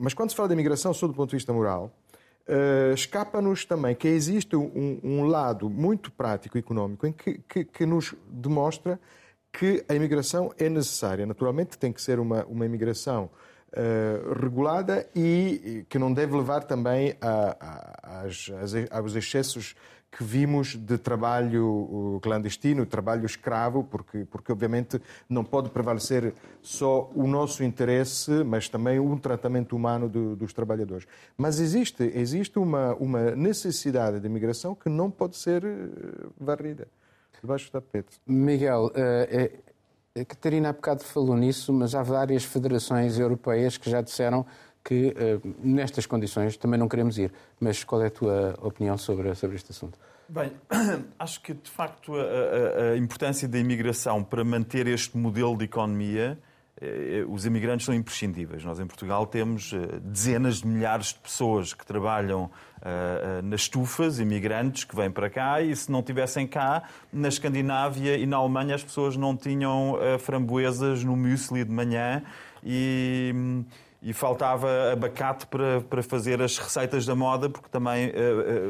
[0.01, 1.93] mas quando se fala da imigração só do ponto de vista moral,
[2.49, 7.65] uh, escapa-nos também que existe um, um, lado muito prático e económico em que, que,
[7.65, 8.99] que nos demonstra
[9.53, 11.25] que a imigração é necessária.
[11.25, 13.31] Naturalmente, tem que ser uma, uma imigração
[13.73, 18.23] uh, regulada e que não deve levar também a, a,
[18.93, 19.75] a, aos excessos
[20.17, 27.27] que vimos de trabalho clandestino, trabalho escravo, porque, porque obviamente não pode prevalecer só o
[27.27, 31.07] nosso interesse, mas também um tratamento humano do, dos trabalhadores.
[31.37, 36.89] Mas existe, existe uma, uma necessidade de imigração que não pode ser eh, varrida
[37.39, 38.19] debaixo do tapete.
[38.27, 39.53] Miguel, é,
[40.21, 44.47] a Catarina há bocado falou nisso, mas há várias federações europeias que já disseram
[44.83, 47.33] que uh, nestas condições também não queremos ir.
[47.61, 49.99] Mas qual é a tua opinião sobre, sobre este assunto?
[50.29, 50.53] Bem,
[51.19, 55.65] acho que de facto a, a, a importância da imigração para manter este modelo de
[55.65, 56.39] economia
[57.29, 58.63] os imigrantes são imprescindíveis.
[58.63, 62.51] Nós em Portugal temos eh, dezenas de milhares de pessoas que trabalham
[63.43, 68.27] nas estufas, imigrantes que vêm para cá, e se não tivessem cá, na Escandinávia e
[68.27, 72.23] na Alemanha as pessoas não tinham framboesas no muesli de manhã
[72.63, 73.65] e,
[74.01, 78.13] e faltava abacate para, para fazer as receitas da moda, porque também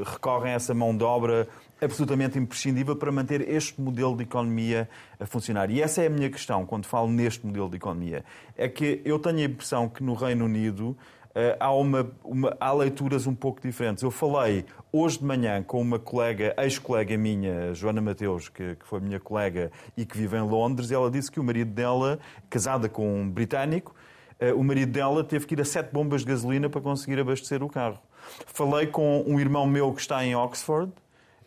[0.07, 1.47] recorrem a essa mão de obra
[1.81, 4.89] absolutamente imprescindível para manter este modelo de economia
[5.21, 5.71] a funcionar.
[5.71, 8.25] E essa é a minha questão quando falo neste modelo de economia.
[8.57, 10.97] É que eu tenho a impressão que no Reino Unido
[11.39, 14.03] eh, há, uma, uma, há leituras um pouco diferentes.
[14.03, 19.01] Eu falei hoje de manhã com uma colega, ex-colega minha, Joana Mateus, que, que foi
[19.01, 22.89] minha colega e que vive em Londres, e ela disse que o marido dela, casada
[22.89, 23.95] com um britânico,
[24.41, 27.63] eh, o marido dela teve que ir a sete bombas de gasolina para conseguir abastecer
[27.63, 27.99] o carro.
[28.47, 30.91] Falei com um irmão meu que está em Oxford,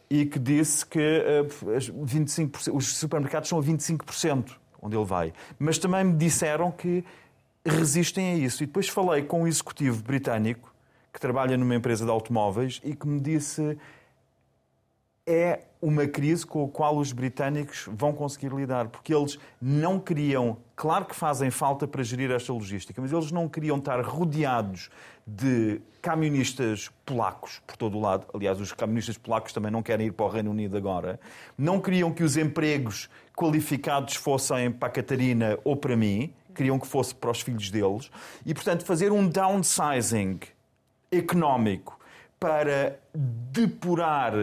[0.10, 1.24] e que disse que
[1.94, 5.34] 25%, eh, os supermercados são a 25% onde ele vai.
[5.58, 7.04] Mas também me disseram que
[7.66, 8.64] resistem a isso.
[8.64, 10.74] E depois falei com um executivo britânico
[11.14, 13.78] que trabalha numa empresa de automóveis e que me disse
[15.30, 20.58] é uma crise com a qual os britânicos vão conseguir lidar, porque eles não queriam,
[20.76, 24.90] claro que fazem falta para gerir esta logística, mas eles não queriam estar rodeados
[25.26, 28.26] de camionistas polacos por todo o lado.
[28.34, 31.20] Aliás, os camionistas polacos também não querem ir para o Reino Unido agora.
[31.56, 36.88] Não queriam que os empregos qualificados fossem para a Catarina ou para mim, queriam que
[36.88, 38.10] fosse para os filhos deles.
[38.44, 40.40] E, portanto, fazer um downsizing
[41.12, 42.00] económico
[42.40, 44.34] para depurar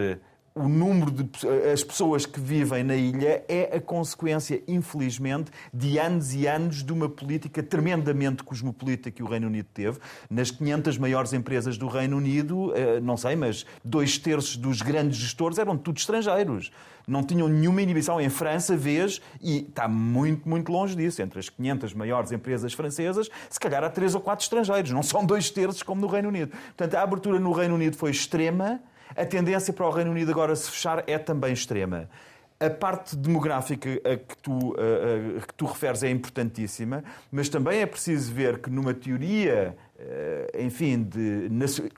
[0.57, 1.27] o número de
[1.71, 6.91] as pessoas que vivem na ilha é a consequência, infelizmente, de anos e anos de
[6.91, 9.99] uma política tremendamente cosmopolita que o Reino Unido teve.
[10.29, 15.17] Nas 500 maiores empresas do Reino Unido, eh, não sei, mas dois terços dos grandes
[15.17, 16.71] gestores eram tudo estrangeiros.
[17.07, 18.19] Não tinham nenhuma inibição.
[18.19, 23.29] Em França, vês, e está muito, muito longe disso, entre as 500 maiores empresas francesas,
[23.49, 24.91] se calhar há três ou quatro estrangeiros.
[24.91, 26.51] Não são dois terços como no Reino Unido.
[26.75, 28.81] Portanto, a abertura no Reino Unido foi extrema
[29.15, 32.09] a tendência para o Reino Unido agora se fechar é também extrema.
[32.59, 37.81] A parte demográfica a que, tu, a, a, que tu referes é importantíssima, mas também
[37.81, 39.77] é preciso ver que numa teoria
[40.59, 41.49] enfim, de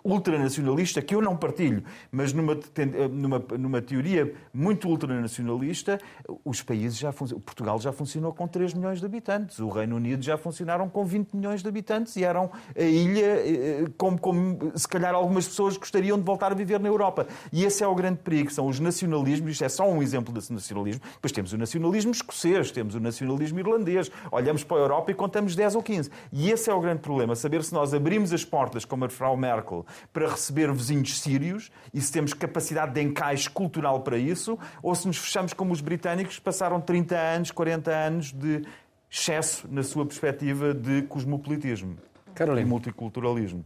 [0.03, 5.99] ultranacionalista, que eu não partilho, mas numa, eh, numa, numa teoria muito ultranacionalista,
[6.45, 10.37] os países já Portugal já funcionou com 3 milhões de habitantes, o Reino Unido já
[10.37, 15.13] funcionaram com 20 milhões de habitantes e eram a ilha eh, como, como se calhar
[15.13, 17.27] algumas pessoas gostariam de voltar a viver na Europa.
[17.51, 20.53] E esse é o grande perigo, são os nacionalismos, isto é só um exemplo desse
[20.53, 25.13] nacionalismo, depois temos o nacionalismo escocês, temos o nacionalismo irlandês, olhamos para a Europa e
[25.13, 26.09] contamos 10 ou 15.
[26.31, 29.09] E esse é o grande problema, saber se nós nós abrimos as portas, como a
[29.09, 34.59] Frau Merkel, para receber vizinhos sírios e se temos capacidade de encaixe cultural para isso,
[34.83, 38.63] ou se nos fechamos como os britânicos, que passaram 30 anos, 40 anos de
[39.09, 41.97] excesso na sua perspectiva de cosmopolitismo
[42.35, 42.61] Carolina.
[42.61, 43.65] e multiculturalismo.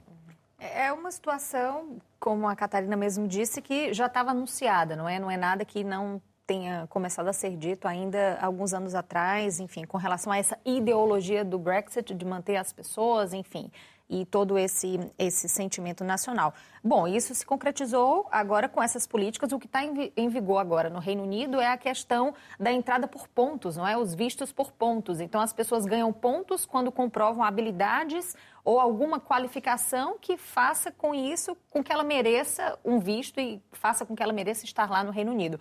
[0.58, 5.20] É uma situação, como a Catarina mesmo disse, que já estava anunciada, não é?
[5.20, 9.84] Não é nada que não tenha começado a ser dito ainda alguns anos atrás, enfim,
[9.86, 13.70] com relação a essa ideologia do Brexit, de manter as pessoas, enfim,
[14.10, 16.54] e todo esse, esse sentimento nacional.
[16.84, 19.52] Bom, isso se concretizou agora com essas políticas.
[19.52, 23.28] O que está em, vigor agora no Reino Unido é a questão da entrada por
[23.28, 23.98] pontos, não é?
[23.98, 25.20] Os vistos por pontos.
[25.20, 31.56] Então, as pessoas ganham pontos quando comprovam habilidades ou alguma qualificação que faça com isso,
[31.70, 35.12] com que ela mereça um visto e faça com que ela mereça estar lá no
[35.12, 35.60] Reino Unido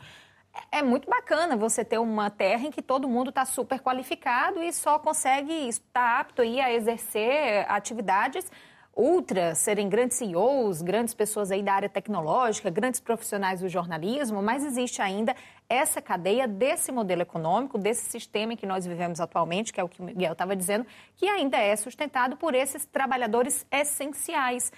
[0.70, 4.72] é muito bacana você ter uma terra em que todo mundo está super qualificado e
[4.72, 8.50] só consegue estar apto aí a exercer atividades
[8.94, 14.64] ultra, serem grandes CEOs, grandes pessoas aí da área tecnológica, grandes profissionais do jornalismo, mas
[14.64, 15.34] existe ainda
[15.68, 19.88] essa cadeia desse modelo econômico, desse sistema em que nós vivemos atualmente, que é o
[19.88, 20.86] que o Miguel estava dizendo,
[21.16, 24.70] que ainda é sustentado por esses trabalhadores essenciais.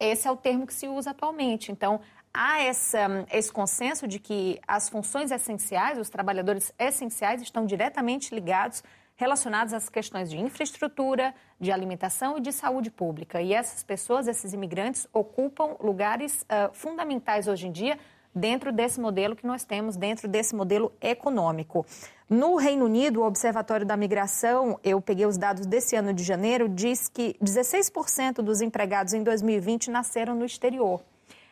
[0.00, 1.70] Esse é o termo que se usa atualmente.
[1.70, 2.00] Então,
[2.32, 8.82] há essa, esse consenso de que as funções essenciais, os trabalhadores essenciais, estão diretamente ligados,
[9.16, 13.42] relacionados às questões de infraestrutura, de alimentação e de saúde pública.
[13.42, 17.98] E essas pessoas, esses imigrantes, ocupam lugares uh, fundamentais hoje em dia
[18.34, 21.84] dentro desse modelo que nós temos, dentro desse modelo econômico.
[22.28, 26.68] No Reino Unido, o Observatório da Migração, eu peguei os dados desse ano de janeiro,
[26.68, 31.02] diz que 16% dos empregados em 2020 nasceram no exterior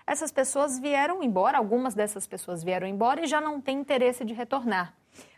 [0.08, 4.32] essas pessoas vieram embora, algumas dessas pessoas vieram embora e já não têm interesse de
[4.32, 4.94] retornar.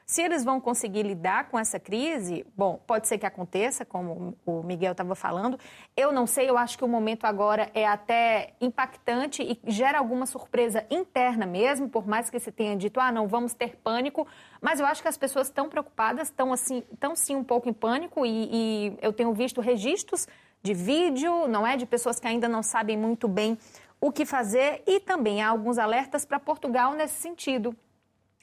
[0.07, 4.61] Se eles vão conseguir lidar com essa crise, bom, pode ser que aconteça, como o
[4.63, 5.57] Miguel estava falando.
[5.97, 10.27] Eu não sei, eu acho que o momento agora é até impactante e gera alguma
[10.27, 14.27] surpresa interna mesmo, por mais que se tenha dito, ah, não vamos ter pânico.
[14.61, 17.73] Mas eu acho que as pessoas estão preocupadas, estão assim, estão sim um pouco em
[17.73, 20.27] pânico e, e eu tenho visto registros
[20.61, 23.57] de vídeo, não é, de pessoas que ainda não sabem muito bem
[24.01, 27.77] o que fazer e também há alguns alertas para Portugal nesse sentido.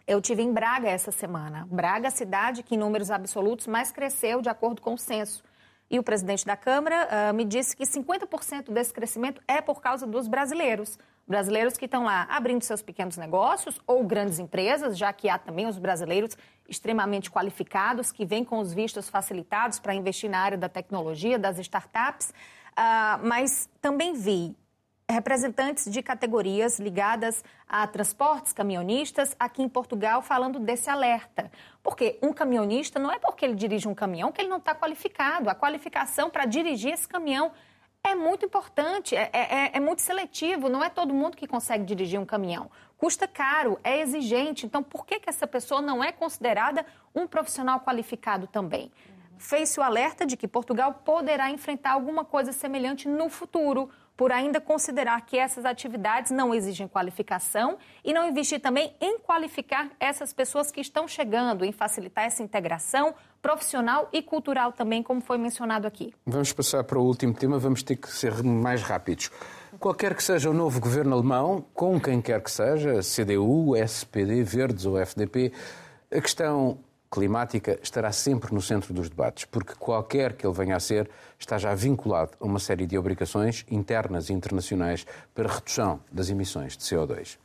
[0.05, 1.67] Eu tive em Braga essa semana.
[1.69, 5.43] Braga, cidade que em números absolutos mais cresceu de acordo com o censo.
[5.89, 10.05] E o presidente da Câmara uh, me disse que 50% desse crescimento é por causa
[10.05, 10.97] dos brasileiros.
[11.25, 15.65] Brasileiros que estão lá abrindo seus pequenos negócios ou grandes empresas, já que há também
[15.65, 20.69] os brasileiros extremamente qualificados que vêm com os vistos facilitados para investir na área da
[20.69, 22.29] tecnologia, das startups.
[22.29, 24.55] Uh, mas também vi
[25.09, 31.49] representantes de categorias ligadas a transportes, caminhonistas, aqui em Portugal, falando desse alerta.
[31.81, 35.49] Porque um caminhonista não é porque ele dirige um caminhão que ele não está qualificado.
[35.49, 37.53] A qualificação para dirigir esse caminhão
[38.03, 41.83] é muito importante, é, é, é, é, muito seletivo, não é todo mundo que consegue
[41.83, 42.69] dirigir um caminhão.
[42.97, 47.79] Custa caro, é exigente, então por que, que essa pessoa não é considerada um profissional
[47.79, 48.91] qualificado também?
[49.37, 54.59] Fez-se o alerta de que Portugal poderá enfrentar alguma coisa semelhante no futuro por ainda
[54.59, 60.71] considerar que essas atividades não exigem qualificação e não investir também em qualificar essas pessoas
[60.71, 66.11] que estão chegando, em facilitar essa integração profissional e cultural também, como foi mencionado aqui.
[66.25, 69.29] Vamos passar para o último tema, vamos ter que ser mais rápidos.
[69.79, 74.85] Qualquer que seja o novo governo alemão, com quem quer que seja, CDU, SPD, Verdes
[74.85, 75.53] ou FDP,
[76.11, 80.79] a questão climática estará sempre no centro dos debates, porque qualquer que ele venha a
[80.79, 86.29] ser está já vinculado a uma série de obrigações internas e internacionais para redução das
[86.29, 87.37] emissões de CO2.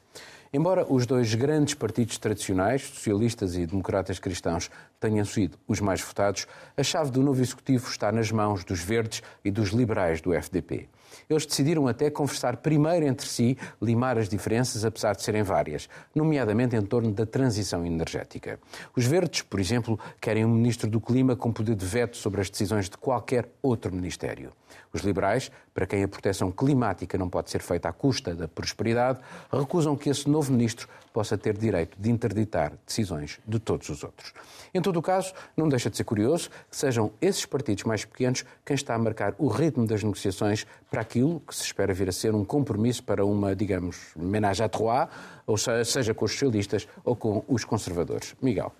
[0.54, 6.46] Embora os dois grandes partidos tradicionais, socialistas e democratas cristãos, tenham sido os mais votados,
[6.76, 10.90] a chave do novo executivo está nas mãos dos verdes e dos liberais do FDP.
[11.28, 16.76] Eles decidiram até conversar primeiro entre si, limar as diferenças, apesar de serem várias, nomeadamente
[16.76, 18.58] em torno da transição energética.
[18.94, 22.50] Os verdes, por exemplo, querem um ministro do Clima com poder de veto sobre as
[22.50, 24.52] decisões de qualquer outro ministério.
[24.92, 29.20] Os liberais, para quem a proteção climática não pode ser feita à custa da prosperidade,
[29.52, 34.32] recusam que esse novo ministro possa ter direito de interditar decisões de todos os outros.
[34.74, 38.44] Em todo o caso, não deixa de ser curioso que sejam esses partidos mais pequenos
[38.64, 42.12] quem está a marcar o ritmo das negociações para aquilo que se espera vir a
[42.12, 45.08] ser um compromisso para uma, digamos, ménage à trois,
[45.46, 48.34] ou seja com os socialistas ou com os conservadores.
[48.40, 48.72] Miguel.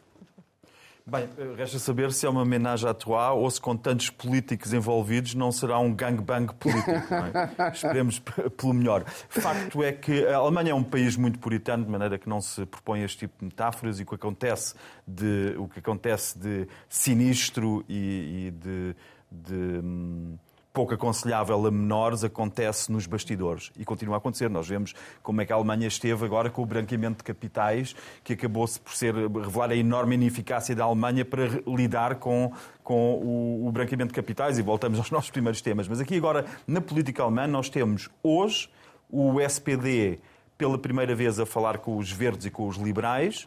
[1.05, 5.35] Bem, resta saber se é uma homenagem à Troá ou se com tantos políticos envolvidos
[5.35, 6.91] não será um gangbang político.
[6.91, 7.71] É?
[7.75, 8.21] Esperemos
[8.57, 9.05] pelo melhor.
[9.29, 12.65] Facto é que a Alemanha é um país muito puritano, de maneira que não se
[12.67, 14.75] propõe este tipo de metáforas e o que acontece
[15.07, 18.97] de, o que acontece de sinistro e, e de,
[19.29, 20.39] de hum,
[20.73, 24.49] pouco aconselhável a menores acontece nos bastidores e continua a acontecer.
[24.49, 27.95] Nós vemos como é que a Alemanha esteve agora com o branqueamento de capitais,
[28.25, 32.53] que acabou-se por ser, revelar a enorme ineficácia da Alemanha para lidar com,
[32.83, 35.87] com o, o branqueamento de capitais e voltamos aos nossos primeiros temas.
[35.87, 38.70] Mas aqui agora, na política alemã, nós temos hoje
[39.11, 40.18] o SPD
[40.57, 43.47] pela primeira vez a falar com os verdes e com os liberais,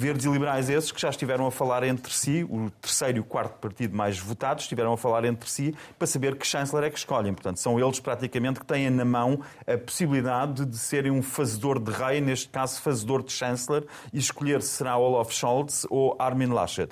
[0.00, 3.24] Verdes e liberais esses que já estiveram a falar entre si, o terceiro e o
[3.24, 6.96] quarto partido mais votados, estiveram a falar entre si para saber que chanceler é que
[6.96, 7.34] escolhem.
[7.34, 11.90] Portanto, são eles praticamente que têm na mão a possibilidade de serem um fazedor de
[11.90, 16.90] rei, neste caso fazedor de chanceler, e escolher se será Olaf Scholz ou Armin Laschet.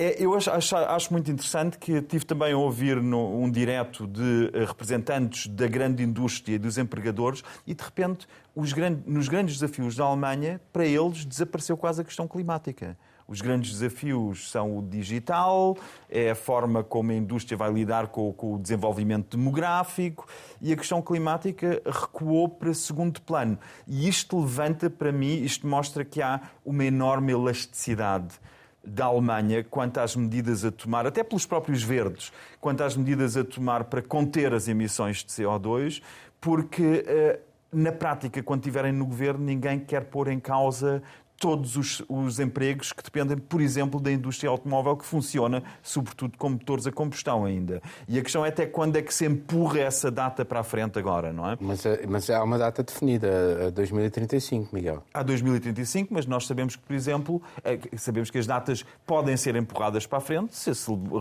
[0.00, 4.06] É, eu acho, acho, acho, muito interessante que tive também a ouvir no, um direto
[4.06, 8.28] de representantes da grande indústria e dos empregadores e, de repente,
[8.72, 12.96] grandes, nos grandes desafios da Alemanha, para eles desapareceu quase a questão climática.
[13.28, 15.76] Os grandes desafios são o digital,
[16.08, 20.26] é a forma como a indústria vai lidar com, com o desenvolvimento demográfico
[20.62, 23.58] e a questão climática recuou para segundo plano.
[23.86, 28.40] E isto levanta para mim, isto mostra que há uma enorme elasticidade
[28.82, 33.44] da Alemanha quanto às medidas a tomar, até pelos próprios verdes, quanto às medidas a
[33.44, 36.00] tomar para conter as emissões de CO2,
[36.40, 37.40] porque eh,
[37.72, 41.02] na prática, quando estiverem no governo, ninguém quer pôr em causa
[41.38, 46.50] todos os, os, empregos que dependem, por exemplo, da indústria automóvel, que funciona sobretudo com
[46.50, 47.80] motores a combustão ainda.
[48.08, 50.98] E a questão é até quando é que se empurra essa data para a frente
[50.98, 51.56] agora, não é?
[51.60, 55.02] Mas, eh, mas há uma data definida, a 2035, Miguel.
[55.14, 59.54] Há 2035, mas nós sabemos que, por exemplo, eh, sabemos que as datas podem ser
[59.54, 60.72] empurradas para a frente se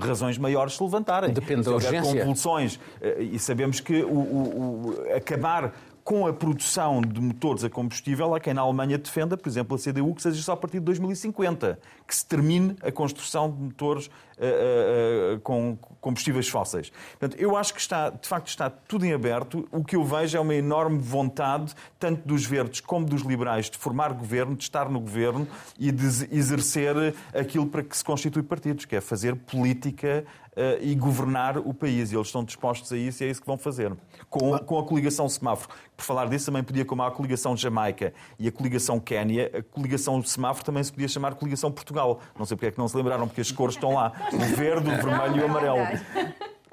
[0.01, 1.31] razões maiores se levantarem.
[1.31, 2.21] Depende se da urgência.
[2.21, 2.79] convulsões.
[3.01, 5.73] Eh, e sabemos que o, o, o acabar
[6.07, 9.77] com a produção de motores a combustível, há quem na Alemanha defenda, por exemplo, a
[9.77, 11.77] CDU, que seja só a partir de 2050,
[12.07, 16.91] que se termine a construção de motores uh, uh, com combustíveis fósseis.
[17.19, 19.67] Portanto, eu acho que está, de facto está tudo em aberto.
[19.71, 23.77] O que eu vejo é uma enorme vontade, tanto dos verdes como dos liberais, de
[23.77, 28.85] formar governo, de estar no governo e de exercer aquilo para que se constitui partidos,
[28.85, 30.25] que é fazer política
[30.57, 32.11] uh, e governar o país.
[32.11, 33.95] E eles estão dispostos a isso e é isso que vão fazer.
[34.29, 35.73] Com, com a coligação semáforo.
[35.95, 40.21] Por falar disso, também podia, como a coligação Jamaica e a coligação Quénia, a coligação
[40.23, 42.19] semáforo também se podia chamar coligação Portugal.
[42.37, 44.89] Não sei porque é que não se lembraram, porque as cores estão lá: o verde,
[44.89, 45.87] o vermelho e o amarelo.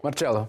[0.03, 0.49] Marcelo.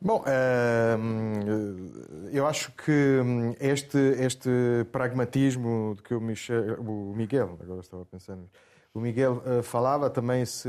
[0.00, 1.90] Bom, ehm,
[2.30, 3.20] eu acho que
[3.58, 4.50] este, este
[4.92, 8.46] pragmatismo de que o, Michel, o Miguel, agora estava pensando,
[8.92, 10.68] o Miguel uh, falava também se,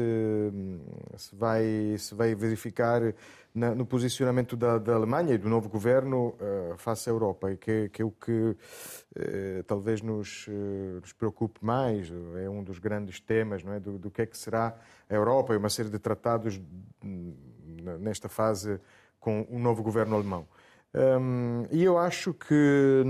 [1.18, 3.02] se, vai, se vai verificar
[3.56, 7.58] na, no posicionamento da, da, Alemanha e do novo governo uh, face à Europa, e
[7.58, 8.56] que, que é o que uh,
[9.66, 10.48] talvez nos,
[11.02, 12.12] nos, preocupe mais,
[12.44, 13.80] é um dos grandes temas não é?
[13.80, 14.76] do, do que é que será
[15.10, 16.62] a Europa e uma série de tratados
[18.00, 18.80] nesta fase
[19.20, 20.48] com o novo governo alemão.
[20.94, 23.04] Um, e eu acho que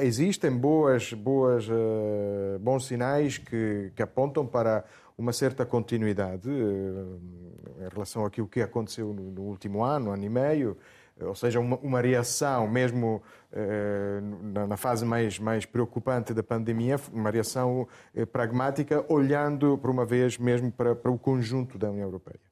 [0.00, 4.84] existem boas, boas, uh, bons sinais que, que, apontam para
[5.16, 7.20] uma certa continuidade uh,
[7.66, 7.67] em
[7.98, 10.76] relação àquilo que aconteceu no, no, último ano, ano e meio,
[11.20, 13.22] ou seja, uma, uma reação mesmo
[13.52, 17.88] uh, na, na, fase mais, mais preocupante da pandemia, uma reação
[18.32, 22.48] pragmática, olhando por uma vez mesmo para, para o conjunto da União Europeia.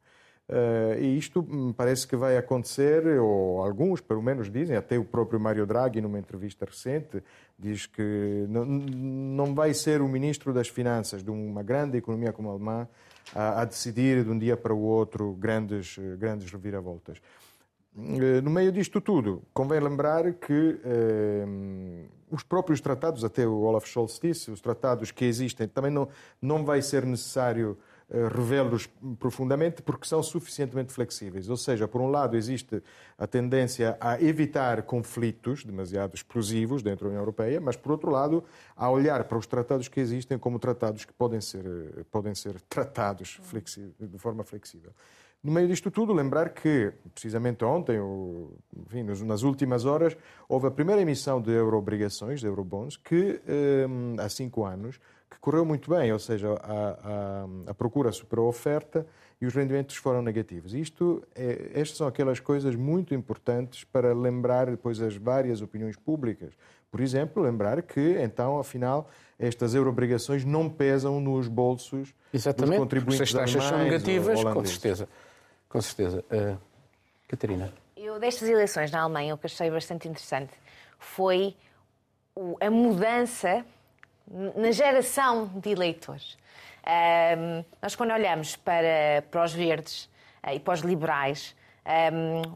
[0.49, 1.45] Uh, e isto
[1.77, 6.21] parece que vai acontecer, ou alguns pelo menos dizem, até o próprio Mário Draghi, numa
[6.21, 7.21] entrevista recente,
[7.59, 12.49] diz que não, não vai ser o ministro das Finanças de uma grande economia como
[12.49, 12.89] a alemã
[13.35, 17.19] a, a decidir de um dia para o outro grandes, grandes reviravoltas.
[17.97, 23.87] Uh, no meio disto tudo, convém lembrar que uh, os próprios tratados, até o Olaf
[23.87, 26.09] Scholz disse, os tratados que existem, também não,
[26.41, 28.89] não vai ser necessário eh, revê-los
[29.19, 31.49] profundamente porque são suficientemente flexíveis.
[31.49, 32.83] Ou seja, por um lado, existe
[33.19, 38.45] a tendência a evitar conflitos demasiado explosivos dentro da União Europeia, mas, por outro lado,
[38.77, 42.61] a olhar para os tratados que existem como tratados que podem ser, eh, podem ser
[42.69, 43.41] tratados
[43.99, 44.93] de forma flexível.
[45.43, 47.99] No meio disto tudo, lembrar que, precisamente ontem,
[48.77, 50.17] enfim, nas últimas horas,
[50.49, 53.87] houve a primeira emissão de euro-obrigações, de eurobonds, que eh,
[54.19, 54.99] há cinco anos
[55.37, 56.89] que correu muito bem, ou seja, a,
[57.69, 59.07] a, a procura superou a oferta
[59.41, 60.75] e os rendimentos foram negativos.
[60.75, 66.55] Isto é, estas são aquelas coisas muito importantes para lembrar depois as várias opiniões públicas.
[66.91, 73.17] Por exemplo, lembrar que, então, afinal, estas euroobrigações não pesam nos bolsos Exatamente, dos contribuintes
[73.17, 75.09] se as taxas são negativas, com certeza.
[75.69, 76.25] Com certeza.
[76.31, 76.59] Uh,
[77.29, 77.73] Catarina.
[77.95, 80.53] Eu, destas eleições na Alemanha, o que achei bastante interessante
[80.99, 81.55] foi
[82.61, 83.65] a mudança
[84.29, 86.37] na geração de eleitores.
[87.81, 90.09] Nós, quando olhamos para, para os verdes,
[90.53, 91.55] e para os liberais.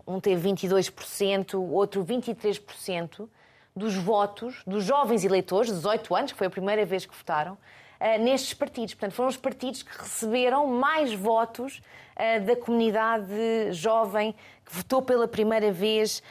[0.07, 3.29] Um teve 22%, o outro 23%
[3.75, 7.57] dos votos dos jovens eleitores, 18 anos, que foi a primeira vez que votaram,
[8.21, 8.95] nestes partidos.
[8.95, 11.81] Portanto, foram os partidos que receberam mais votos
[12.45, 16.23] da comunidade jovem que votou pela primeira vez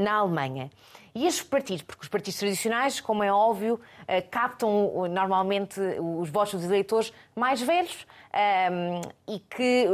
[0.00, 0.70] na Alemanha.
[1.16, 6.52] E estes partidos, porque os partidos tradicionais, como é óbvio, eh, captam normalmente os votos
[6.52, 9.88] dos eleitores mais velhos ehm, e que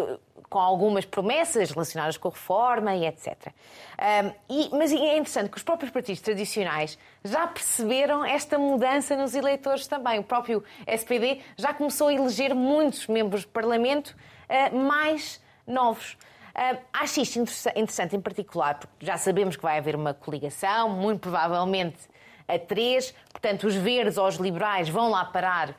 [0.50, 3.52] com algumas promessas relacionadas com a reforma e etc.
[3.98, 9.36] Ehm, e, mas é interessante que os próprios partidos tradicionais já perceberam esta mudança nos
[9.36, 10.18] eleitores também.
[10.18, 14.16] O próprio SPD já começou a eleger muitos membros do Parlamento
[14.48, 16.16] eh, mais novos.
[16.54, 21.20] Uh, acho isto interessante em particular, porque já sabemos que vai haver uma coligação, muito
[21.20, 21.98] provavelmente
[22.46, 25.74] a três, portanto, os verdes ou os liberais vão lá parar, uh,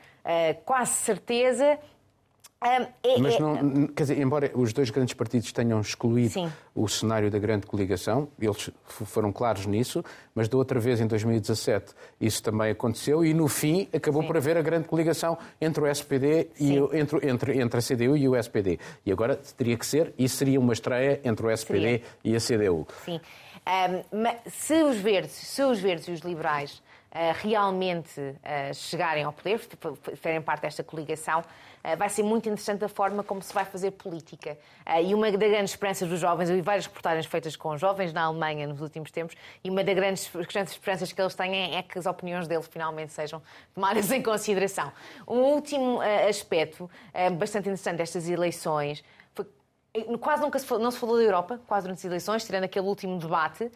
[0.64, 1.78] quase certeza.
[2.64, 6.52] É, Mas, é, não, quer dizer, embora os dois grandes partidos tenham excluído sim.
[6.74, 10.02] o cenário da grande coligação, eles foram claros nisso,
[10.34, 14.28] mas da outra vez, em 2017, isso também aconteceu e, no fim, acabou sim.
[14.28, 18.16] por haver a grande coligação entre o SPD e o, entre, entre, entre a CDU
[18.16, 18.78] e o SPD.
[19.04, 22.02] E agora teria que ser, e seria uma estreia entre o SPD seria.
[22.24, 22.86] e a CDU.
[23.04, 23.20] Sim.
[23.66, 26.82] Um, se os verdes, se os verdes e os liberais
[27.40, 29.60] realmente uh, chegarem ao poder,
[30.20, 33.92] fazerem parte desta coligação, uh, vai ser muito interessante a forma como se vai fazer
[33.92, 34.58] política.
[35.02, 38.24] E uma das grandes esperanças dos jovens, eu vi várias reportagens feitas com jovens na
[38.24, 40.30] Alemanha nos últimos tempos, e uma das grandes
[40.72, 43.40] esperanças que eles têm é que as opiniões deles finalmente sejam
[43.72, 44.92] tomadas em consideração.
[45.26, 46.90] Um último aspecto
[47.38, 49.04] bastante interessante destas eleições
[50.20, 52.84] Quase nunca se falou, não se falou da Europa, quase durante as eleições, tirando aquele
[52.84, 53.70] último debate,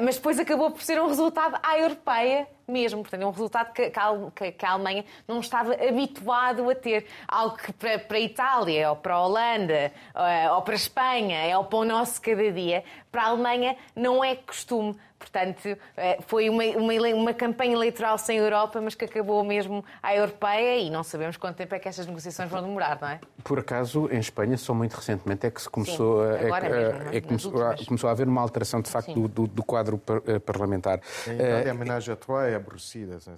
[0.00, 3.02] mas depois acabou por ser um resultado à europeia mesmo.
[3.02, 7.06] Portanto, é um resultado que, que, a Alemanha não estava habituado a ter.
[7.26, 11.38] Algo que para, para a Itália, ou para a Holanda, eh, ou para a Espanha,
[11.38, 14.96] é o pão nosso cada dia, para a Alemanha não é costume.
[15.18, 20.14] Portanto, eh, foi uma, uma, uma, campanha eleitoral sem Europa, mas que acabou mesmo à
[20.14, 23.20] europeia e não sabemos quanto tempo é que estas negociações vão demorar, não é?
[23.42, 27.10] Por acaso, em Espanha, só muito recentemente é que se começou, Sim, a, é, mesmo,
[27.10, 30.00] é, é começou, a, começou, a haver uma alteração, de facto, do, do, do, quadro
[30.26, 31.00] eh, parlamentar.
[31.26, 33.26] Em homenagem a Troia, aborrecidas.
[33.26, 33.34] Né?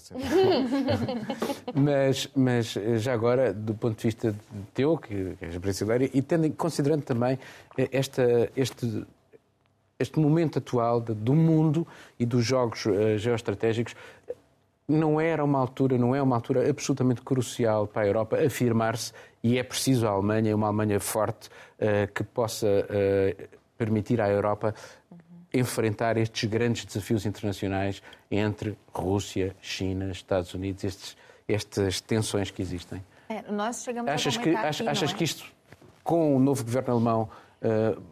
[1.75, 4.35] mas, mas já agora, do ponto de vista
[4.75, 7.39] teu, que és brasileiro, e tendo, considerando também
[7.93, 9.05] esta, este,
[9.99, 11.87] este momento atual do mundo
[12.19, 13.95] e dos jogos uh, geoestratégicos,
[14.89, 19.13] não era uma altura, não é uma altura absolutamente crucial para a Europa afirmar-se
[19.43, 21.49] e é preciso a Alemanha, uma Alemanha forte,
[22.13, 22.67] que possa
[23.79, 24.75] permitir à Europa
[25.53, 31.17] enfrentar estes grandes desafios internacionais entre Rússia, China, Estados Unidos, estes,
[31.49, 33.05] estas tensões que existem.
[33.29, 35.15] É, nós chegamos achas a que, aqui, achas é?
[35.15, 35.45] que isto,
[36.03, 37.29] com o novo governo alemão,
[37.63, 38.03] uh,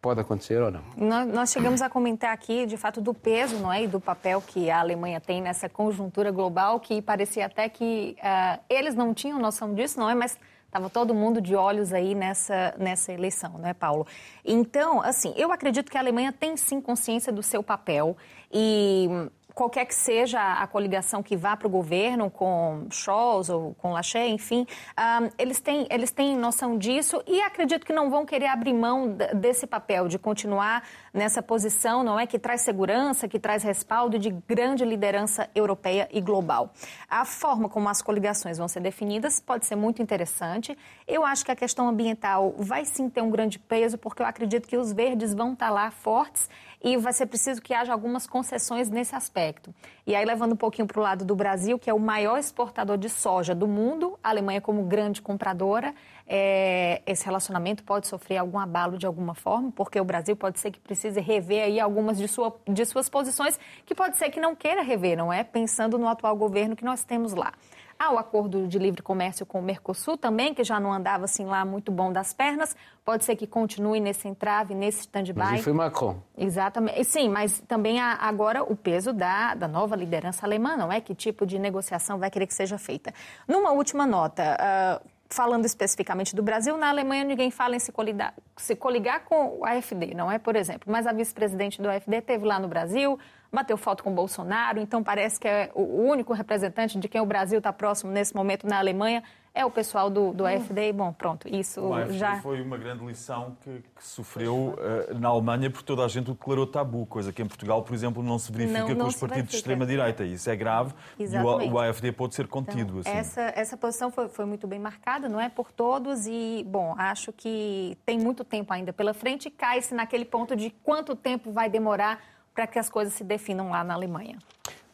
[0.00, 0.82] pode acontecer ou não?
[0.96, 4.42] Nós, nós, chegamos a comentar aqui, de fato, do peso não é, e do papel
[4.42, 9.38] que a Alemanha tem nessa conjuntura global, que parecia até que uh, eles não tinham
[9.38, 10.14] noção disso, não é?
[10.14, 10.38] Mas
[10.74, 14.04] Estava todo mundo de olhos aí nessa, nessa eleição, né, Paulo?
[14.44, 18.16] Então, assim, eu acredito que a Alemanha tem sim consciência do seu papel
[18.52, 19.08] e
[19.54, 24.30] qualquer que seja a coligação que vá para o governo, com Scholz ou com Lachey,
[24.30, 24.66] enfim,
[24.98, 29.16] um, eles, têm, eles têm noção disso e acredito que não vão querer abrir mão
[29.34, 30.82] desse papel, de continuar
[31.12, 32.26] nessa posição, não é?
[32.26, 36.72] Que traz segurança, que traz respaldo de grande liderança europeia e global.
[37.08, 40.76] A forma como as coligações vão ser definidas pode ser muito interessante.
[41.06, 44.66] Eu acho que a questão ambiental vai sim ter um grande peso, porque eu acredito
[44.66, 46.48] que os verdes vão estar lá fortes
[46.84, 49.74] e vai ser preciso que haja algumas concessões nesse aspecto.
[50.06, 52.98] E aí, levando um pouquinho para o lado do Brasil, que é o maior exportador
[52.98, 55.94] de soja do mundo, a Alemanha como grande compradora,
[56.28, 60.70] é, esse relacionamento pode sofrer algum abalo de alguma forma, porque o Brasil pode ser
[60.70, 64.54] que precise rever aí algumas de, sua, de suas posições, que pode ser que não
[64.54, 65.42] queira rever, não é?
[65.42, 67.54] Pensando no atual governo que nós temos lá.
[67.98, 71.44] Há o acordo de livre comércio com o Mercosul também, que já não andava assim
[71.44, 72.76] lá muito bom das pernas.
[73.04, 75.34] Pode ser que continue nesse entrave, nesse stand-by.
[75.34, 76.16] Mas foi Macron.
[76.36, 77.04] Exatamente.
[77.04, 81.00] Sim, mas também há agora o peso da, da nova liderança alemã, não é?
[81.00, 83.12] Que tipo de negociação vai querer que seja feita.
[83.46, 84.56] Numa última nota,
[85.02, 89.58] uh, falando especificamente do Brasil, na Alemanha ninguém fala em se coligar, se coligar com
[89.58, 90.38] o AFD, não é?
[90.38, 93.18] Por exemplo, mas a vice-presidente do AFD esteve lá no Brasil,
[93.54, 97.58] bateu foto com Bolsonaro, então parece que é o único representante de quem o Brasil
[97.58, 99.22] está próximo nesse momento na Alemanha
[99.56, 102.40] é o pessoal do, do AFD, bom, pronto, isso O já...
[102.40, 106.34] foi uma grande lição que, que sofreu uh, na Alemanha porque toda a gente o
[106.34, 109.16] declarou tabu, coisa que em Portugal, por exemplo, não se verifica Não- não com os
[109.16, 110.24] partidos de extrema-direita.
[110.24, 111.70] Isso é grave e Exatamente.
[111.70, 112.98] o, o AfD pode ser Então, contido.
[112.98, 113.10] assim.
[113.10, 115.48] essa, essa posição foi, foi muito bem marcada, não é?
[115.48, 120.24] Por todos e, bom, acho que tem muito tempo ainda pela frente e cai-se naquele
[120.24, 122.18] ponto de quanto tempo vai demorar
[122.54, 124.38] para que as coisas se definam lá na Alemanha.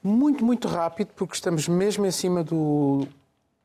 [0.02, 3.06] Muito, muito rápido, porque estamos mesmo em cima do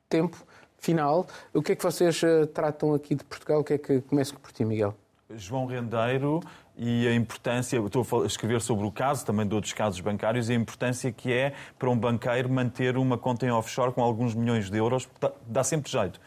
[0.09, 0.37] tempo
[0.77, 1.25] final.
[1.53, 3.61] O que é que vocês eh, tratam aqui de Portugal?
[3.61, 4.93] O que é que começa por ti, Miguel?
[5.33, 6.41] João Rendeiro
[6.77, 10.53] e a importância, estou a escrever sobre o caso, também de outros casos bancários, e
[10.53, 14.69] a importância que é para um banqueiro manter uma conta em offshore com alguns milhões
[14.69, 16.19] de euros, porque dá, sempre jeito.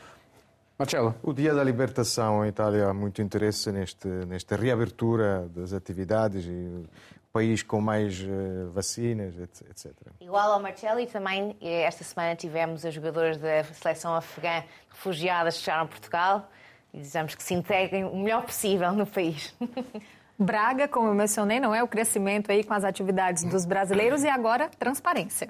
[0.78, 1.14] Marcelo?
[1.22, 6.84] O Dia da Libertação em Itália há muito interesse neste, nesta reabertura das atividades e
[7.32, 9.94] país com mais eh, vacinas, etc-.
[10.20, 15.58] Igual ao Marcelo, e também eh, esta semana tivemos as jogadoras da seleção afegã refugiadas
[15.58, 16.50] que chegaram a Portugal
[16.92, 19.54] e desejamos que se integrem o melhor possível no país.
[20.38, 24.28] Braga, como eu mencionei, não é o crescimento aí com as atividades dos brasileiros e
[24.28, 25.48] agora transparência.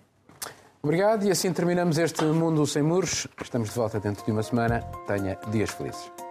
[0.83, 3.26] Obrigado e assim terminamos este Mundo Sem Muros.
[3.43, 4.81] Estamos de volta dentro de uma semana.
[5.07, 6.28] Tenha dias felizes.